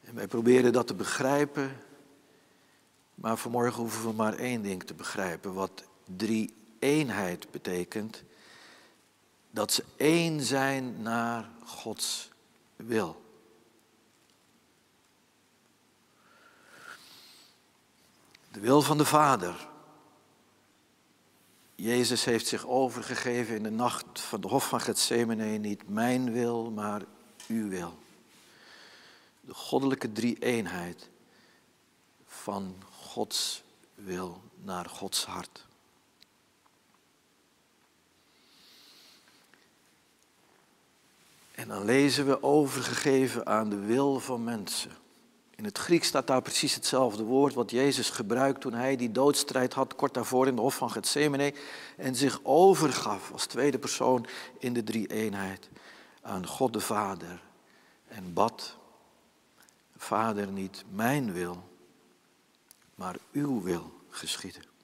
En 0.00 0.14
wij 0.14 0.26
proberen 0.26 0.72
dat 0.72 0.86
te 0.86 0.94
begrijpen, 0.94 1.76
maar 3.14 3.36
vanmorgen 3.36 3.80
hoeven 3.80 4.08
we 4.08 4.12
maar 4.12 4.34
één 4.34 4.62
ding 4.62 4.82
te 4.82 4.94
begrijpen. 4.94 5.54
Wat 5.54 5.82
drie 6.16 6.54
eenheid 6.78 7.50
betekent, 7.50 8.22
dat 9.56 9.72
ze 9.72 9.84
één 9.96 10.40
zijn 10.40 11.02
naar 11.02 11.48
Gods 11.64 12.30
wil. 12.76 13.24
De 18.52 18.60
wil 18.60 18.82
van 18.82 18.98
de 18.98 19.04
Vader. 19.04 19.68
Jezus 21.74 22.24
heeft 22.24 22.46
zich 22.46 22.66
overgegeven 22.66 23.54
in 23.54 23.62
de 23.62 23.70
nacht 23.70 24.20
van 24.20 24.40
de 24.40 24.48
Hof 24.48 24.68
van 24.68 24.80
Gethsemane, 24.80 25.44
niet 25.44 25.88
mijn 25.88 26.32
wil, 26.32 26.70
maar 26.70 27.02
uw 27.48 27.68
wil. 27.68 27.98
De 29.40 29.54
goddelijke 29.54 30.12
drie-eenheid 30.12 31.10
van 32.26 32.82
Gods 32.90 33.62
wil 33.94 34.42
naar 34.54 34.86
Gods 34.86 35.24
hart. 35.24 35.65
En 41.56 41.68
dan 41.68 41.84
lezen 41.84 42.26
we 42.26 42.42
overgegeven 42.42 43.46
aan 43.46 43.68
de 43.68 43.78
wil 43.78 44.20
van 44.20 44.44
mensen. 44.44 44.90
In 45.54 45.64
het 45.64 45.78
Grieks 45.78 46.06
staat 46.06 46.26
daar 46.26 46.42
precies 46.42 46.74
hetzelfde 46.74 47.22
woord 47.22 47.54
wat 47.54 47.70
Jezus 47.70 48.10
gebruikt 48.10 48.60
toen 48.60 48.72
hij 48.72 48.96
die 48.96 49.12
doodstrijd 49.12 49.72
had 49.72 49.94
kort 49.94 50.14
daarvoor 50.14 50.46
in 50.46 50.54
de 50.54 50.60
hof 50.60 50.74
van 50.74 50.90
Gethsemane 50.90 51.54
en 51.96 52.14
zich 52.14 52.40
overgaf 52.42 53.32
als 53.32 53.46
tweede 53.46 53.78
persoon 53.78 54.26
in 54.58 54.72
de 54.72 54.84
drie 54.84 55.06
eenheid 55.06 55.68
aan 56.22 56.46
God 56.46 56.72
de 56.72 56.80
Vader 56.80 57.42
en 58.08 58.32
bad, 58.32 58.76
Vader 59.96 60.46
niet 60.46 60.84
mijn 60.88 61.32
wil, 61.32 61.68
maar 62.94 63.16
uw 63.32 63.62
wil 63.62 63.92
geschieden. 64.08 64.75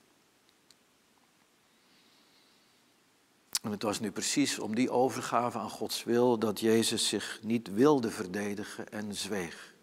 En 3.62 3.70
het 3.70 3.82
was 3.82 4.00
nu 4.00 4.12
precies 4.12 4.58
om 4.58 4.74
die 4.74 4.90
overgave 4.90 5.58
aan 5.58 5.70
Gods 5.70 6.04
wil 6.04 6.38
dat 6.38 6.60
Jezus 6.60 7.08
zich 7.08 7.38
niet 7.42 7.74
wilde 7.74 8.10
verdedigen 8.10 8.92
en 8.92 9.14
zweeg. 9.14 9.74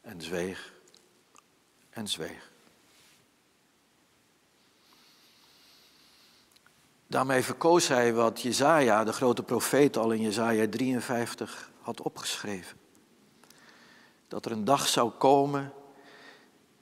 En 0.00 0.20
zweeg 0.20 0.72
en 1.90 2.08
zweeg. 2.08 2.50
Daarmee 7.06 7.42
verkoos 7.42 7.88
hij 7.88 8.12
wat 8.14 8.40
Jezaja, 8.40 9.04
de 9.04 9.12
grote 9.12 9.42
profeet, 9.42 9.96
al 9.96 10.10
in 10.10 10.20
Jezaja 10.20 10.68
53 10.68 11.70
had 11.80 12.00
opgeschreven. 12.00 12.78
Dat 14.28 14.44
er 14.44 14.52
een 14.52 14.64
dag 14.64 14.88
zou 14.88 15.10
komen 15.10 15.72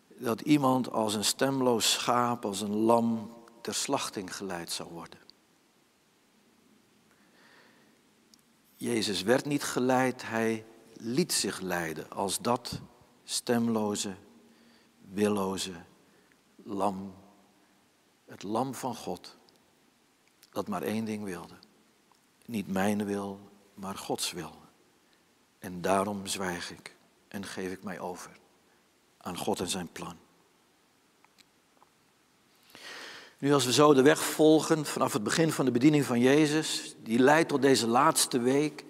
dat 0.08 0.40
iemand 0.40 0.92
als 0.92 1.14
een 1.14 1.24
stemloos 1.24 1.92
schaap, 1.92 2.44
als 2.44 2.60
een 2.60 2.76
lam 2.76 3.34
ter 3.60 3.74
slachting 3.74 4.37
geleid 4.37 4.70
zou 4.70 4.90
worden. 4.90 5.23
Jezus 8.85 9.23
werd 9.23 9.44
niet 9.44 9.62
geleid, 9.62 10.23
hij 10.23 10.66
liet 10.92 11.33
zich 11.33 11.61
leiden 11.61 12.11
als 12.11 12.38
dat 12.40 12.81
stemloze, 13.25 14.14
willoze 15.12 15.73
lam. 16.57 17.14
Het 18.25 18.42
lam 18.42 18.75
van 18.75 18.94
God, 18.94 19.37
dat 20.51 20.68
maar 20.68 20.83
één 20.83 21.05
ding 21.05 21.25
wilde. 21.25 21.55
Niet 22.47 22.68
mijn 22.68 23.05
wil, 23.05 23.40
maar 23.75 23.94
Gods 23.97 24.33
wil. 24.33 24.53
En 25.59 25.81
daarom 25.81 26.27
zwijg 26.27 26.70
ik 26.70 26.97
en 27.29 27.44
geef 27.44 27.73
ik 27.73 27.83
mij 27.83 28.01
over 28.01 28.38
aan 29.16 29.37
God 29.37 29.61
en 29.61 29.68
zijn 29.68 29.92
plan. 29.92 30.16
Nu 33.44 33.52
als 33.52 33.64
we 33.64 33.72
zo 33.72 33.94
de 33.94 34.02
weg 34.02 34.18
volgen 34.18 34.85
vanaf 34.85 35.12
het 35.12 35.22
begin 35.22 35.52
van 35.52 35.64
de 35.64 35.70
bediening 35.70 36.04
van 36.04 36.20
Jezus, 36.20 36.94
die 37.02 37.18
leidt 37.18 37.48
tot 37.48 37.62
deze 37.62 37.87
laatste 37.87 38.38
week, 38.38 38.85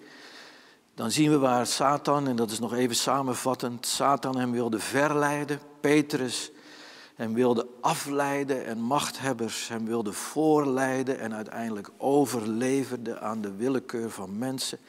dan 0.93 1.11
zien 1.11 1.29
we 1.29 1.37
waar 1.37 1.67
Satan, 1.67 2.27
en 2.27 2.35
dat 2.35 2.51
is 2.51 2.59
nog 2.59 2.73
even 2.73 2.95
samenvattend, 2.95 3.85
Satan 3.85 4.37
hem 4.37 4.51
wilde 4.51 4.79
verleiden, 4.79 5.59
Petrus 5.79 6.51
hem 7.15 7.33
wilde 7.33 7.67
afleiden 7.81 8.65
en 8.65 8.79
machthebbers 8.79 9.67
hem 9.67 9.85
wilde 9.85 10.13
voorleiden 10.13 11.19
en 11.19 11.33
uiteindelijk 11.33 11.89
overleverde 11.97 13.19
aan 13.19 13.41
de 13.41 13.55
willekeur 13.55 14.09
van 14.09 14.37
mensen, 14.37 14.79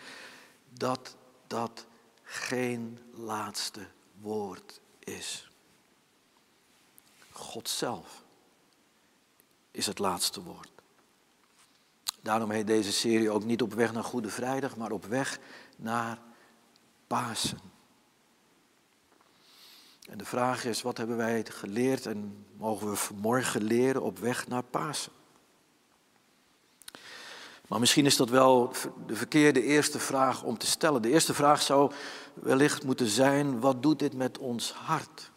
dat 0.72 1.16
dat 1.46 1.86
geen 2.22 2.98
laatste 3.14 3.80
woord 4.20 4.80
is. 4.98 5.50
God 7.30 7.68
zelf 7.68 8.24
is 9.76 9.86
het 9.86 9.98
laatste 9.98 10.42
woord. 10.42 10.70
Daarom 12.20 12.50
heet 12.50 12.66
deze 12.66 12.92
serie 12.92 13.30
ook 13.30 13.44
niet 13.44 13.62
op 13.62 13.74
weg 13.74 13.92
naar 13.92 14.04
Goede 14.04 14.28
Vrijdag, 14.28 14.76
maar 14.76 14.90
op 14.90 15.04
weg 15.04 15.38
naar 15.76 16.18
Pasen. 17.06 17.58
En 20.08 20.18
de 20.18 20.24
vraag 20.24 20.64
is, 20.64 20.82
wat 20.82 20.96
hebben 20.96 21.16
wij 21.16 21.44
geleerd 21.48 22.06
en 22.06 22.46
mogen 22.56 22.90
we 22.90 22.96
vanmorgen 22.96 23.62
leren 23.62 24.02
op 24.02 24.18
weg 24.18 24.48
naar 24.48 24.62
Pasen? 24.62 25.12
Maar 27.68 27.80
misschien 27.80 28.06
is 28.06 28.16
dat 28.16 28.28
wel 28.28 28.72
de 29.06 29.16
verkeerde 29.16 29.62
eerste 29.62 29.98
vraag 29.98 30.42
om 30.42 30.58
te 30.58 30.66
stellen. 30.66 31.02
De 31.02 31.10
eerste 31.10 31.34
vraag 31.34 31.62
zou 31.62 31.92
wellicht 32.34 32.84
moeten 32.84 33.08
zijn, 33.08 33.60
wat 33.60 33.82
doet 33.82 33.98
dit 33.98 34.14
met 34.14 34.38
ons 34.38 34.72
hart? 34.72 35.30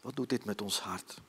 Wat 0.00 0.16
doet 0.16 0.28
dit 0.28 0.44
met 0.44 0.62
ons 0.62 0.80
hart? 0.80 1.20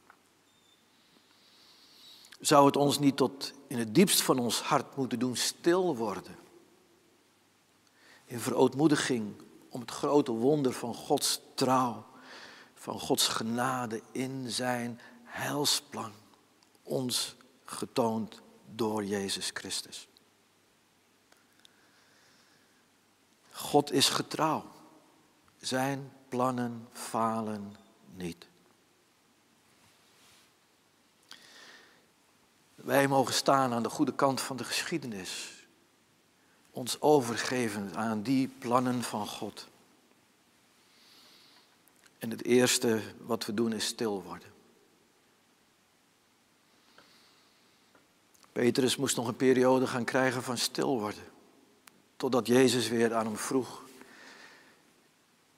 Zou 2.42 2.66
het 2.66 2.76
ons 2.76 3.00
niet 3.00 3.18
tot 3.18 3.54
in 3.68 3.78
het 3.78 3.96
diepst 3.96 4.22
van 4.22 4.40
ons 4.40 4.62
hart 4.62 4.96
moeten 4.96 5.20
doen 5.20 5.36
stil 5.36 5.96
worden? 5.96 6.36
In 8.26 8.40
verootmoediging 8.40 9.34
om 9.70 9.80
het 9.80 9.92
grote 9.92 10.32
wonder 10.32 10.74
van 10.74 10.94
Gods 10.94 11.42
trouw, 11.56 12.06
van 12.74 13.00
Gods 13.00 13.28
genade 13.28 14.02
in 14.12 14.50
zijn 14.50 15.00
heilsplan, 15.24 16.12
ons 16.84 17.36
getoond 17.66 18.42
door 18.76 19.04
Jezus 19.04 19.50
Christus. 19.54 20.08
God 23.52 23.92
is 23.92 24.10
getrouw. 24.10 24.64
Zijn 25.60 26.12
plannen 26.30 26.88
falen 26.92 27.76
niet. 28.16 28.51
Wij 32.84 33.08
mogen 33.08 33.34
staan 33.34 33.74
aan 33.74 33.84
de 33.84 33.90
goede 33.90 34.14
kant 34.14 34.42
van 34.42 34.58
de 34.58 34.64
geschiedenis. 34.64 35.66
Ons 36.72 37.02
overgeven 37.02 37.96
aan 37.96 38.22
die 38.22 38.48
plannen 38.48 39.04
van 39.04 39.28
God. 39.28 39.68
En 42.18 42.30
het 42.30 42.44
eerste 42.44 43.02
wat 43.18 43.46
we 43.46 43.54
doen 43.54 43.74
is 43.74 43.86
stil 43.86 44.24
worden. 44.24 44.50
Petrus 48.52 48.96
moest 48.96 49.16
nog 49.16 49.28
een 49.28 49.36
periode 49.36 49.88
gaan 49.88 50.06
krijgen 50.06 50.44
van 50.44 50.58
stil 50.58 51.00
worden. 51.00 51.24
Totdat 52.16 52.48
Jezus 52.48 52.88
weer 52.88 53.14
aan 53.14 53.26
hem 53.26 53.38
vroeg. 53.38 53.84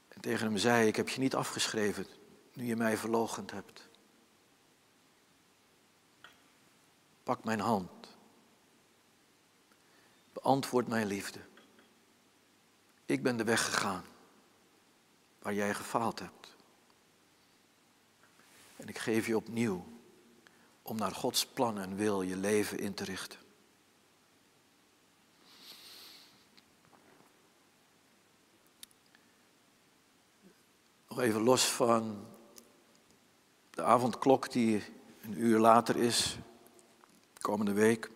En 0.08 0.22
tegen 0.22 0.46
hem 0.46 0.58
zei, 0.58 0.88
ik 0.88 0.96
heb 0.96 1.10
je 1.10 1.20
niet 1.20 1.36
afgeschreven 1.36 2.06
nu 2.54 2.66
je 2.66 2.76
mij 2.76 2.98
verlogend 2.98 3.52
hebt. 3.52 3.88
Pak 7.24 7.44
mijn 7.44 7.60
hand. 7.60 7.90
Beantwoord 10.34 10.88
mijn 10.88 11.08
liefde. 11.08 11.40
Ik 13.06 13.24
ben 13.24 13.38
de 13.38 13.44
weg 13.44 13.66
gegaan 13.66 14.04
waar 15.40 15.54
jij 15.54 15.74
gefaald 15.74 16.20
hebt. 16.20 16.56
En 18.76 18.88
ik 18.88 18.98
geef 18.98 19.28
je 19.28 19.36
opnieuw 19.36 19.86
om 20.82 20.98
naar 20.98 21.12
Gods 21.12 21.46
plan 21.46 21.80
en 21.80 21.96
wil 21.96 22.22
je 22.22 22.36
leven 22.36 22.80
in 22.80 22.94
te 22.94 23.04
richten. 23.04 23.40
Nog 31.08 31.20
even 31.20 31.42
los 31.42 31.66
van 31.66 32.28
de 33.70 33.84
avondklok 33.84 34.52
die 34.52 34.84
een 35.22 35.40
uur 35.40 35.60
later 35.60 35.96
is, 35.96 36.38
komende 37.44 37.74
week. 37.74 38.10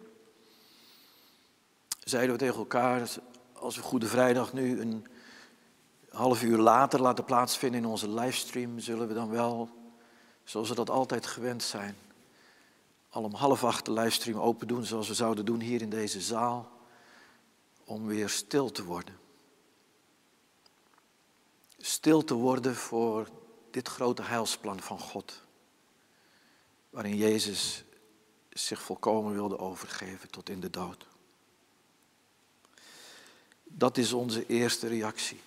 Zeiden 1.99 2.31
we 2.31 2.37
tegen 2.37 2.57
elkaar, 2.57 3.09
als 3.53 3.75
we 3.75 3.81
Goede 3.81 4.07
Vrijdag 4.07 4.53
nu 4.53 4.81
een 4.81 5.07
half 6.09 6.43
uur 6.43 6.57
later 6.57 7.01
laten 7.01 7.23
plaatsvinden 7.23 7.81
in 7.81 7.87
onze 7.87 8.09
livestream, 8.09 8.79
zullen 8.79 9.07
we 9.07 9.13
dan 9.13 9.29
wel, 9.29 9.69
zoals 10.43 10.69
we 10.69 10.75
dat 10.75 10.89
altijd 10.89 11.25
gewend 11.25 11.63
zijn, 11.63 11.95
al 13.09 13.23
om 13.23 13.33
half 13.33 13.63
acht 13.63 13.85
de 13.85 13.91
livestream 13.91 14.39
open 14.39 14.67
doen, 14.67 14.85
zoals 14.85 15.07
we 15.07 15.13
zouden 15.13 15.45
doen 15.45 15.59
hier 15.59 15.81
in 15.81 15.89
deze 15.89 16.21
zaal, 16.21 16.71
om 17.85 18.05
weer 18.05 18.29
stil 18.29 18.71
te 18.71 18.83
worden. 18.83 19.17
Stil 21.77 22.23
te 22.23 22.33
worden 22.33 22.75
voor 22.75 23.29
dit 23.71 23.87
grote 23.87 24.23
heilsplan 24.23 24.79
van 24.79 24.99
God, 24.99 25.43
waarin 26.89 27.15
Jezus 27.15 27.85
zich 28.65 28.81
volkomen 28.81 29.33
wilde 29.33 29.59
overgeven 29.59 30.29
tot 30.29 30.49
in 30.49 30.59
de 30.59 30.69
dood. 30.69 31.05
Dat 33.63 33.97
is 33.97 34.13
onze 34.13 34.45
eerste 34.45 34.87
reactie. 34.87 35.41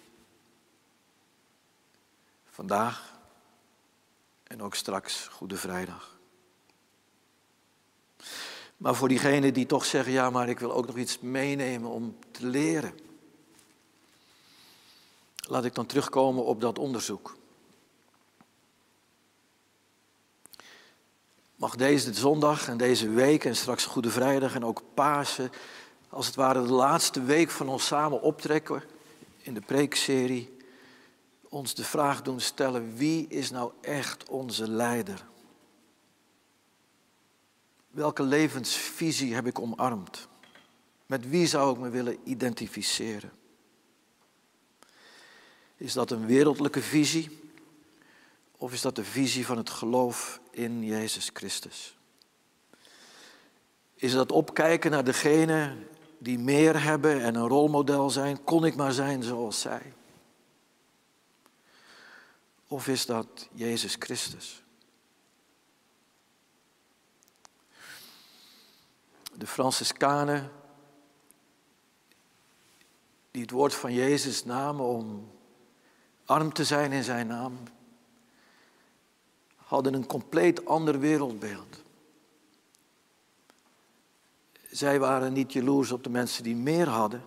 Vandaag 2.51 3.19
en 4.43 4.63
ook 4.63 4.75
straks 4.75 5.27
Goede 5.27 5.57
Vrijdag. 5.57 6.19
Maar 8.77 8.95
voor 8.95 9.09
diegenen 9.09 9.55
die 9.55 9.67
toch 9.67 9.85
zeggen, 9.85 10.13
ja, 10.13 10.31
maar 10.31 10.49
ik 10.49 10.59
wil 10.59 10.73
ook 10.73 10.87
nog 10.87 10.97
iets 10.97 11.19
meenemen 11.19 11.91
om 11.91 12.17
te 12.31 12.47
leren. 12.47 12.99
Laat 15.37 15.65
ik 15.65 15.75
dan 15.75 15.87
terugkomen 15.87 16.45
op 16.45 16.61
dat 16.61 16.79
onderzoek. 16.79 17.37
Mag 21.61 21.77
deze 21.77 22.15
zondag 22.15 22.69
en 22.69 22.77
deze 22.77 23.09
week 23.09 23.45
en 23.45 23.57
straks 23.57 23.85
Goede 23.85 24.11
Vrijdag 24.11 24.55
en 24.55 24.65
ook 24.65 24.83
Pasen, 24.95 25.51
als 26.09 26.27
het 26.27 26.35
ware 26.35 26.63
de 26.63 26.73
laatste 26.73 27.23
week 27.23 27.51
van 27.51 27.69
ons 27.69 27.87
samen 27.87 28.23
optrekken 28.23 28.83
in 29.37 29.55
de 29.55 29.61
preekserie, 29.61 30.57
ons 31.49 31.75
de 31.75 31.85
vraag 31.85 32.23
doen 32.23 32.41
stellen, 32.41 32.97
wie 32.97 33.27
is 33.29 33.51
nou 33.51 33.73
echt 33.81 34.29
onze 34.29 34.71
leider? 34.71 35.27
Welke 37.91 38.23
levensvisie 38.23 39.35
heb 39.35 39.47
ik 39.47 39.59
omarmd? 39.59 40.29
Met 41.07 41.29
wie 41.29 41.47
zou 41.47 41.75
ik 41.75 41.81
me 41.81 41.89
willen 41.89 42.19
identificeren? 42.25 43.33
Is 45.77 45.93
dat 45.93 46.11
een 46.11 46.27
wereldlijke 46.27 46.83
visie? 46.83 47.41
Of 48.57 48.73
is 48.73 48.81
dat 48.81 48.97
de 48.97 49.05
visie 49.05 49.47
van 49.47 49.57
het 49.57 49.71
geloof 49.71 50.40
in 50.65 50.85
Jezus 50.85 51.31
Christus? 51.33 51.99
Is 53.95 54.13
dat 54.13 54.33
opkijken 54.33 54.91
naar 54.91 55.05
degene 55.05 55.77
die 56.19 56.39
meer 56.39 56.83
hebben 56.83 57.23
en 57.23 57.35
een 57.35 57.49
rolmodel 57.49 58.11
zijn? 58.11 58.45
Kon 58.45 58.65
ik 58.65 58.77
maar 58.77 58.93
zijn 58.93 59.23
zoals 59.23 59.61
zij? 59.61 59.93
Of 62.67 62.89
is 62.89 63.07
dat 63.07 63.49
Jezus 63.53 63.97
Christus? 63.99 64.63
de 69.41 69.47
Franciscanen, 69.47 70.51
die 73.31 73.43
het 73.43 73.51
woord 73.51 73.75
van 73.75 73.93
Jezus 73.93 74.45
namen 74.45 74.85
om 74.85 75.31
arm 76.25 76.53
te 76.53 76.65
zijn 76.65 76.93
in 76.93 77.05
zijn 77.05 77.27
naam, 77.27 77.59
hadden 79.71 79.95
een 79.95 80.07
compleet 80.07 80.67
ander 80.67 80.99
wereldbeeld. 80.99 81.83
Zij 84.71 84.99
waren 84.99 85.33
niet 85.33 85.53
jaloers 85.53 85.93
op 85.93 86.05
de 86.05 86.11
mensen 86.11 86.43
die 86.43 86.57
meer 86.57 86.89
hadden. 86.89 87.25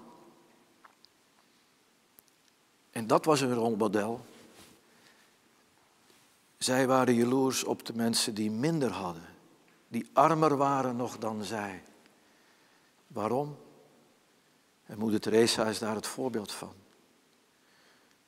En 2.91 3.07
dat 3.07 3.25
was 3.25 3.39
hun 3.39 3.53
rolmodel. 3.53 4.25
Zij 6.57 6.87
waren 6.87 7.13
jaloers 7.13 7.63
op 7.63 7.85
de 7.85 7.95
mensen 7.95 8.33
die 8.35 8.51
minder 8.51 8.91
hadden, 8.91 9.25
die 9.87 10.09
armer 10.13 10.57
waren 10.57 10.95
nog 10.95 11.17
dan 11.17 11.43
zij. 11.43 11.83
Waarom? 13.07 13.57
En 14.85 14.97
moeder 14.99 15.19
Teresa 15.19 15.65
is 15.65 15.79
daar 15.79 15.95
het 15.95 16.07
voorbeeld 16.07 16.51
van. 16.51 16.73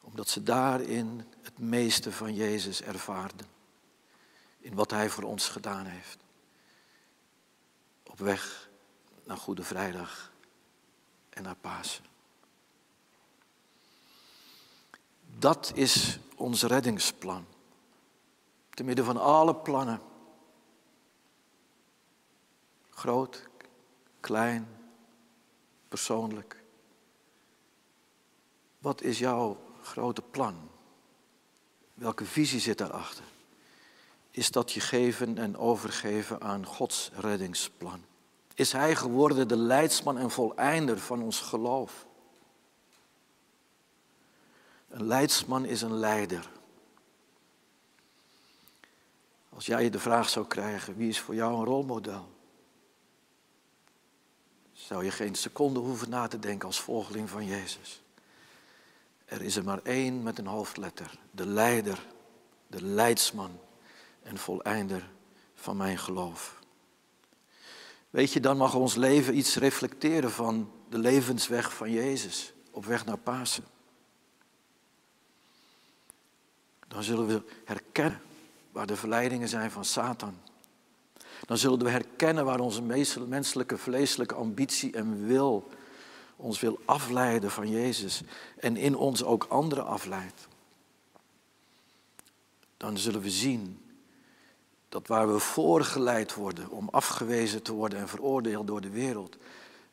Omdat 0.01 0.29
ze 0.29 0.43
daarin 0.43 1.25
het 1.41 1.59
meeste 1.59 2.11
van 2.11 2.33
Jezus 2.33 2.81
ervaarden. 2.81 3.54
In 4.65 4.75
wat 4.75 4.91
Hij 4.91 5.09
voor 5.09 5.23
ons 5.23 5.49
gedaan 5.49 5.85
heeft. 5.85 6.17
Op 8.03 8.19
weg 8.19 8.69
naar 9.23 9.37
Goede 9.37 9.63
Vrijdag 9.63 10.31
en 11.29 11.43
naar 11.43 11.55
Pasen. 11.55 12.05
Dat 15.37 15.71
is 15.75 16.19
ons 16.35 16.63
reddingsplan. 16.63 17.45
Te 18.69 18.83
midden 18.83 19.05
van 19.05 19.17
alle 19.17 19.55
plannen. 19.55 20.01
Groot, 22.89 23.47
klein, 24.19 24.67
persoonlijk. 25.87 26.63
Wat 28.77 29.01
is 29.01 29.19
jouw 29.19 29.61
grote 29.81 30.21
plan? 30.21 30.69
Welke 31.93 32.25
visie 32.25 32.59
zit 32.59 32.77
daarachter? 32.77 33.33
Is 34.35 34.51
dat 34.51 34.71
je 34.71 34.79
geven 34.79 35.37
en 35.37 35.57
overgeven 35.57 36.41
aan 36.41 36.65
Gods 36.65 37.11
reddingsplan? 37.13 38.05
Is 38.53 38.71
Hij 38.71 38.95
geworden 38.95 39.47
de 39.47 39.57
leidsman 39.57 40.17
en 40.17 40.31
voleinder 40.31 40.99
van 40.99 41.21
ons 41.21 41.39
geloof? 41.39 42.05
Een 44.89 45.07
leidsman 45.07 45.65
is 45.65 45.81
een 45.81 45.93
leider. 45.93 46.49
Als 49.49 49.65
jij 49.65 49.89
de 49.89 49.99
vraag 49.99 50.29
zou 50.29 50.47
krijgen, 50.47 50.95
wie 50.95 51.09
is 51.09 51.19
voor 51.19 51.35
jou 51.35 51.57
een 51.57 51.65
rolmodel? 51.65 52.29
Zou 54.73 55.03
je 55.03 55.11
geen 55.11 55.35
seconde 55.35 55.79
hoeven 55.79 56.09
na 56.09 56.27
te 56.27 56.39
denken 56.39 56.67
als 56.67 56.79
volgeling 56.79 57.29
van 57.29 57.45
Jezus. 57.45 58.01
Er 59.25 59.41
is 59.41 59.55
er 59.55 59.63
maar 59.63 59.81
één 59.83 60.23
met 60.23 60.37
een 60.37 60.47
hoofdletter. 60.47 61.19
De 61.31 61.47
leider, 61.47 62.05
de 62.67 62.83
leidsman 62.83 63.59
en 64.25 64.37
voleinder 64.37 65.09
van 65.53 65.77
mijn 65.77 65.97
geloof. 65.97 66.59
Weet 68.09 68.33
je, 68.33 68.39
dan 68.39 68.57
mag 68.57 68.75
ons 68.75 68.95
leven 68.95 69.37
iets 69.37 69.55
reflecteren 69.55 70.31
van 70.31 70.71
de 70.89 70.97
levensweg 70.97 71.73
van 71.73 71.91
Jezus 71.91 72.53
op 72.71 72.85
weg 72.85 73.05
naar 73.05 73.17
Pasen. 73.17 73.63
Dan 76.87 77.03
zullen 77.03 77.27
we 77.27 77.41
herkennen 77.65 78.21
waar 78.71 78.87
de 78.87 78.95
verleidingen 78.95 79.49
zijn 79.49 79.71
van 79.71 79.85
Satan. 79.85 80.37
Dan 81.45 81.57
zullen 81.57 81.83
we 81.83 81.89
herkennen 81.89 82.45
waar 82.45 82.59
onze 82.59 82.81
menselijke, 83.27 83.77
vleeselijke 83.77 84.35
ambitie 84.35 84.93
en 84.93 85.25
wil 85.27 85.69
ons 86.35 86.59
wil 86.59 86.79
afleiden 86.85 87.51
van 87.51 87.69
Jezus 87.69 88.21
en 88.59 88.77
in 88.77 88.95
ons 88.95 89.23
ook 89.23 89.43
anderen 89.43 89.85
afleidt. 89.85 90.47
Dan 92.77 92.97
zullen 92.97 93.21
we 93.21 93.29
zien 93.29 93.84
dat 94.95 95.07
waar 95.07 95.33
we 95.33 95.39
voorgeleid 95.39 96.33
worden 96.33 96.69
om 96.69 96.89
afgewezen 96.89 97.63
te 97.63 97.73
worden 97.73 97.99
en 97.99 98.07
veroordeeld 98.07 98.67
door 98.67 98.81
de 98.81 98.89
wereld, 98.89 99.37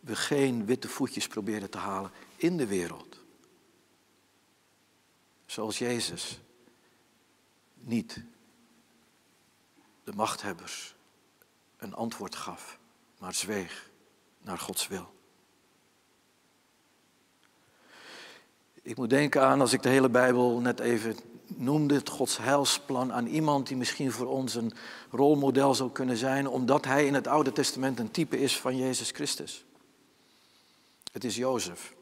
we 0.00 0.16
geen 0.16 0.66
witte 0.66 0.88
voetjes 0.88 1.26
proberen 1.26 1.70
te 1.70 1.78
halen 1.78 2.10
in 2.36 2.56
de 2.56 2.66
wereld. 2.66 3.18
Zoals 5.46 5.78
Jezus 5.78 6.40
niet 7.74 8.22
de 10.04 10.12
machthebbers 10.14 10.94
een 11.76 11.94
antwoord 11.94 12.34
gaf, 12.34 12.78
maar 13.18 13.34
zweeg 13.34 13.90
naar 14.40 14.58
Gods 14.58 14.88
wil. 14.88 15.14
Ik 18.82 18.96
moet 18.96 19.10
denken 19.10 19.42
aan, 19.42 19.60
als 19.60 19.72
ik 19.72 19.82
de 19.82 19.88
hele 19.88 20.10
Bijbel 20.10 20.60
net 20.60 20.80
even 20.80 21.16
noemde, 21.60 21.94
het 21.94 22.08
Gods 22.08 22.38
heilsplan 22.38 23.12
aan 23.12 23.26
iemand 23.26 23.66
die 23.66 23.76
misschien 23.76 24.12
voor 24.12 24.26
ons 24.26 24.54
een 24.54 24.72
rolmodel 25.10 25.74
zou 25.74 25.90
kunnen 25.90 26.16
zijn, 26.16 26.48
omdat 26.48 26.84
hij 26.84 27.06
in 27.06 27.14
het 27.14 27.26
Oude 27.26 27.52
Testament 27.52 27.98
een 27.98 28.10
type 28.10 28.40
is 28.40 28.60
van 28.60 28.76
Jezus 28.76 29.10
Christus. 29.10 29.64
Het 31.12 31.24
is 31.24 31.36
Jozef. 31.36 31.94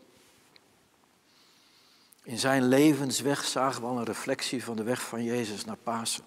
In 2.22 2.38
zijn 2.38 2.68
levensweg 2.68 3.44
zagen 3.44 3.82
we 3.82 3.88
al 3.88 3.98
een 3.98 4.05
reflectie 4.05 4.64
van 4.64 4.76
de 4.76 4.82
weg 4.82 5.03
van 5.03 5.24
Jezus 5.24 5.64
naar 5.64 5.76
Pasen. 5.76 6.24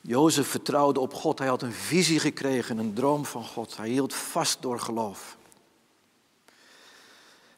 Jozef 0.00 0.48
vertrouwde 0.48 1.00
op 1.00 1.14
God. 1.14 1.38
Hij 1.38 1.48
had 1.48 1.62
een 1.62 1.72
visie 1.72 2.20
gekregen, 2.20 2.78
een 2.78 2.94
droom 2.94 3.24
van 3.24 3.44
God. 3.44 3.76
Hij 3.76 3.88
hield 3.88 4.14
vast 4.14 4.62
door 4.62 4.80
geloof. 4.80 5.35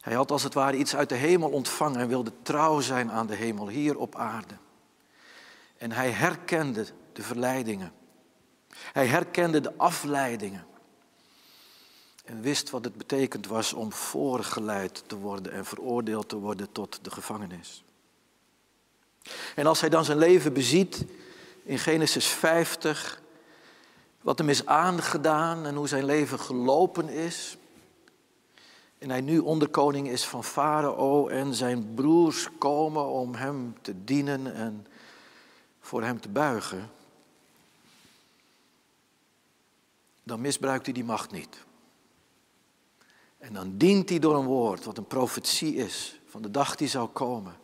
Hij 0.08 0.16
had 0.16 0.30
als 0.30 0.42
het 0.42 0.54
ware 0.54 0.76
iets 0.76 0.96
uit 0.96 1.08
de 1.08 1.14
hemel 1.14 1.50
ontvangen 1.50 2.00
en 2.00 2.08
wilde 2.08 2.32
trouw 2.42 2.80
zijn 2.80 3.10
aan 3.10 3.26
de 3.26 3.34
hemel 3.34 3.68
hier 3.68 3.98
op 3.98 4.14
aarde. 4.14 4.54
En 5.76 5.92
hij 5.92 6.10
herkende 6.10 6.86
de 7.12 7.22
verleidingen. 7.22 7.92
Hij 8.72 9.06
herkende 9.06 9.60
de 9.60 9.76
afleidingen. 9.76 10.66
En 12.24 12.40
wist 12.40 12.70
wat 12.70 12.84
het 12.84 12.96
betekend 12.96 13.46
was 13.46 13.72
om 13.72 13.92
voorgeleid 13.92 15.02
te 15.06 15.16
worden 15.16 15.52
en 15.52 15.64
veroordeeld 15.64 16.28
te 16.28 16.38
worden 16.38 16.72
tot 16.72 16.98
de 17.02 17.10
gevangenis. 17.10 17.84
En 19.54 19.66
als 19.66 19.80
hij 19.80 19.88
dan 19.88 20.04
zijn 20.04 20.18
leven 20.18 20.52
beziet 20.52 21.04
in 21.62 21.78
Genesis 21.78 22.26
50, 22.26 23.22
wat 24.20 24.38
hem 24.38 24.48
is 24.48 24.66
aangedaan 24.66 25.66
en 25.66 25.74
hoe 25.74 25.88
zijn 25.88 26.04
leven 26.04 26.40
gelopen 26.40 27.08
is. 27.08 27.58
En 28.98 29.10
hij 29.10 29.20
nu 29.20 29.38
onderkoning 29.38 30.08
is 30.08 30.24
van 30.24 30.44
Farao 30.44 31.28
en 31.28 31.54
zijn 31.54 31.94
broers 31.94 32.48
komen 32.58 33.06
om 33.06 33.34
hem 33.34 33.76
te 33.80 34.04
dienen 34.04 34.54
en 34.54 34.86
voor 35.80 36.02
hem 36.02 36.20
te 36.20 36.28
buigen. 36.28 36.90
Dan 40.22 40.40
misbruikt 40.40 40.84
hij 40.84 40.94
die 40.94 41.04
macht 41.04 41.30
niet. 41.30 41.66
En 43.38 43.52
dan 43.52 43.76
dient 43.76 44.08
hij 44.08 44.18
door 44.18 44.36
een 44.36 44.46
woord, 44.46 44.84
wat 44.84 44.98
een 44.98 45.06
profetie 45.06 45.74
is, 45.74 46.20
van 46.26 46.42
de 46.42 46.50
dag 46.50 46.76
die 46.76 46.88
zou 46.88 47.08
komen. 47.08 47.56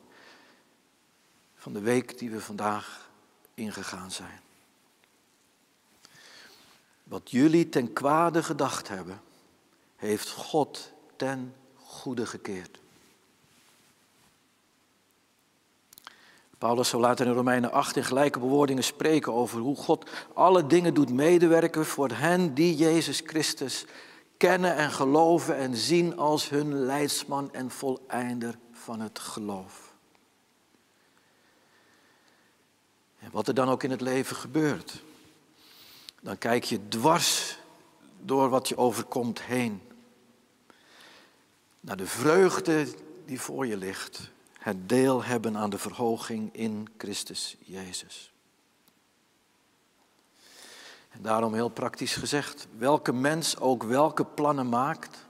Van 1.54 1.72
de 1.72 1.80
week 1.80 2.18
die 2.18 2.30
we 2.30 2.40
vandaag 2.40 3.10
ingegaan 3.54 4.10
zijn. 4.10 4.40
Wat 7.04 7.30
jullie 7.30 7.68
ten 7.68 7.92
kwade 7.92 8.42
gedacht 8.42 8.88
hebben, 8.88 9.20
heeft 9.96 10.30
God 10.30 10.93
ten 11.16 11.54
goede 11.74 12.26
gekeerd. 12.26 12.78
Paulus 16.58 16.88
zal 16.88 17.00
later 17.00 17.26
in 17.26 17.32
Romeinen 17.32 17.72
8 17.72 17.96
in 17.96 18.04
gelijke 18.04 18.38
bewoordingen 18.38 18.84
spreken 18.84 19.32
over 19.32 19.60
hoe 19.60 19.76
God 19.76 20.10
alle 20.34 20.66
dingen 20.66 20.94
doet 20.94 21.12
medewerken 21.12 21.86
voor 21.86 22.10
hen 22.10 22.54
die 22.54 22.76
Jezus 22.76 23.22
Christus 23.26 23.84
kennen 24.36 24.76
en 24.76 24.90
geloven 24.90 25.56
en 25.56 25.76
zien 25.76 26.16
als 26.16 26.48
hun 26.48 26.74
leidsman 26.74 27.52
en 27.52 27.70
voleinder 27.70 28.58
van 28.72 29.00
het 29.00 29.18
geloof. 29.18 29.94
En 33.18 33.28
wat 33.32 33.48
er 33.48 33.54
dan 33.54 33.68
ook 33.68 33.82
in 33.82 33.90
het 33.90 34.00
leven 34.00 34.36
gebeurt, 34.36 35.02
dan 36.20 36.38
kijk 36.38 36.64
je 36.64 36.88
dwars 36.88 37.58
door 38.20 38.48
wat 38.48 38.68
je 38.68 38.76
overkomt 38.76 39.42
heen. 39.42 39.80
Naar 41.84 41.96
de 41.96 42.06
vreugde 42.06 42.88
die 43.24 43.40
voor 43.40 43.66
je 43.66 43.76
ligt. 43.76 44.30
Het 44.58 44.88
deel 44.88 45.24
hebben 45.24 45.56
aan 45.56 45.70
de 45.70 45.78
verhoging 45.78 46.54
in 46.54 46.88
Christus 46.98 47.56
Jezus. 47.60 48.32
En 51.10 51.22
daarom 51.22 51.54
heel 51.54 51.68
praktisch 51.68 52.14
gezegd, 52.14 52.66
welke 52.76 53.12
mens 53.12 53.58
ook 53.58 53.82
welke 53.82 54.24
plannen 54.24 54.68
maakt, 54.68 55.26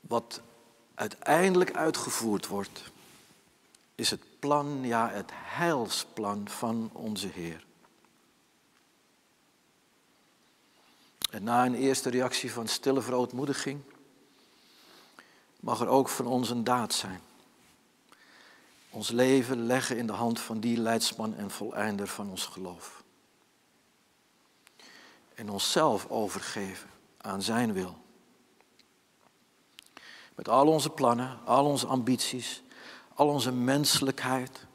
wat 0.00 0.40
uiteindelijk 0.94 1.72
uitgevoerd 1.74 2.46
wordt, 2.46 2.82
is 3.94 4.10
het 4.10 4.38
plan, 4.38 4.78
ja 4.82 5.10
het 5.10 5.30
heilsplan 5.34 6.48
van 6.48 6.90
onze 6.92 7.28
Heer. 7.28 7.64
En 11.30 11.44
na 11.44 11.66
een 11.66 11.74
eerste 11.74 12.10
reactie 12.10 12.52
van 12.52 12.68
stille 12.68 13.02
verootmoediging, 13.02 13.80
mag 15.62 15.80
er 15.80 15.88
ook 15.88 16.08
van 16.08 16.26
ons 16.26 16.50
een 16.50 16.64
daad 16.64 16.92
zijn. 16.92 17.20
Ons 18.90 19.10
leven 19.10 19.66
leggen 19.66 19.96
in 19.96 20.06
de 20.06 20.12
hand 20.12 20.40
van 20.40 20.60
die 20.60 20.76
leidsman 20.76 21.34
en 21.34 21.50
voleinder 21.50 22.06
van 22.06 22.30
ons 22.30 22.46
geloof. 22.46 23.02
En 25.34 25.50
onszelf 25.50 26.06
overgeven 26.08 26.88
aan 27.16 27.42
zijn 27.42 27.72
wil. 27.72 27.96
Met 30.34 30.48
al 30.48 30.66
onze 30.66 30.90
plannen, 30.90 31.38
al 31.44 31.64
onze 31.64 31.86
ambities, 31.86 32.62
al 33.14 33.28
onze 33.28 33.52
menselijkheid. 33.52 34.66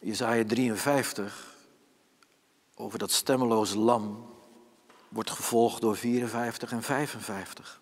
Jezaja 0.00 0.44
53, 0.44 1.56
over 2.74 2.98
dat 2.98 3.10
stemmeloze 3.10 3.78
lam, 3.78 4.29
wordt 5.10 5.30
gevolgd 5.30 5.80
door 5.80 5.96
54 5.96 6.72
en 6.72 6.82
55. 6.82 7.80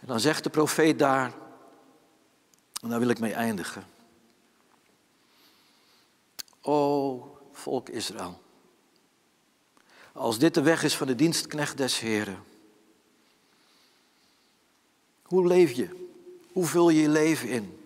En 0.00 0.06
dan 0.06 0.20
zegt 0.20 0.44
de 0.44 0.50
profeet 0.50 0.98
daar, 0.98 1.32
en 2.82 2.88
daar 2.88 2.98
wil 2.98 3.08
ik 3.08 3.18
mee 3.18 3.32
eindigen. 3.32 3.86
O 6.60 7.38
volk 7.52 7.88
Israël, 7.88 8.40
als 10.12 10.38
dit 10.38 10.54
de 10.54 10.62
weg 10.62 10.82
is 10.82 10.96
van 10.96 11.06
de 11.06 11.14
dienstknecht 11.14 11.76
des 11.76 11.98
Heren, 12.00 12.44
hoe 15.22 15.46
leef 15.46 15.72
je? 15.72 16.08
Hoe 16.52 16.66
vul 16.66 16.88
je 16.88 17.00
je 17.00 17.08
leven 17.08 17.48
in? 17.48 17.82